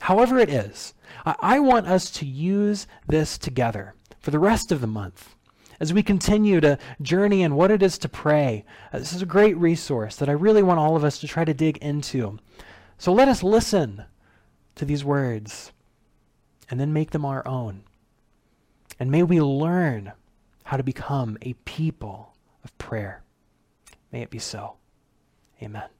However, 0.00 0.38
it 0.38 0.48
is, 0.48 0.94
I 1.24 1.60
want 1.60 1.86
us 1.86 2.10
to 2.12 2.26
use 2.26 2.86
this 3.06 3.38
together 3.38 3.94
for 4.20 4.30
the 4.30 4.38
rest 4.38 4.72
of 4.72 4.80
the 4.80 4.86
month 4.86 5.34
as 5.80 5.92
we 5.92 6.02
continue 6.02 6.60
to 6.60 6.78
journey 7.02 7.42
in 7.42 7.54
what 7.54 7.70
it 7.70 7.82
is 7.82 7.98
to 7.98 8.08
pray. 8.08 8.64
Uh, 8.92 8.98
this 8.98 9.12
is 9.12 9.22
a 9.22 9.26
great 9.26 9.56
resource 9.56 10.16
that 10.16 10.28
I 10.28 10.32
really 10.32 10.62
want 10.62 10.80
all 10.80 10.96
of 10.96 11.04
us 11.04 11.18
to 11.18 11.28
try 11.28 11.44
to 11.44 11.54
dig 11.54 11.78
into. 11.78 12.38
So 12.98 13.12
let 13.12 13.28
us 13.28 13.42
listen 13.42 14.04
to 14.76 14.84
these 14.84 15.04
words 15.04 15.72
and 16.70 16.78
then 16.78 16.92
make 16.92 17.10
them 17.10 17.24
our 17.24 17.46
own. 17.46 17.84
And 18.98 19.10
may 19.10 19.22
we 19.22 19.40
learn 19.40 20.12
how 20.64 20.76
to 20.76 20.82
become 20.82 21.36
a 21.42 21.54
people 21.64 22.34
of 22.62 22.76
prayer. 22.78 23.22
May 24.12 24.22
it 24.22 24.30
be 24.30 24.38
so. 24.38 24.76
Amen. 25.62 25.93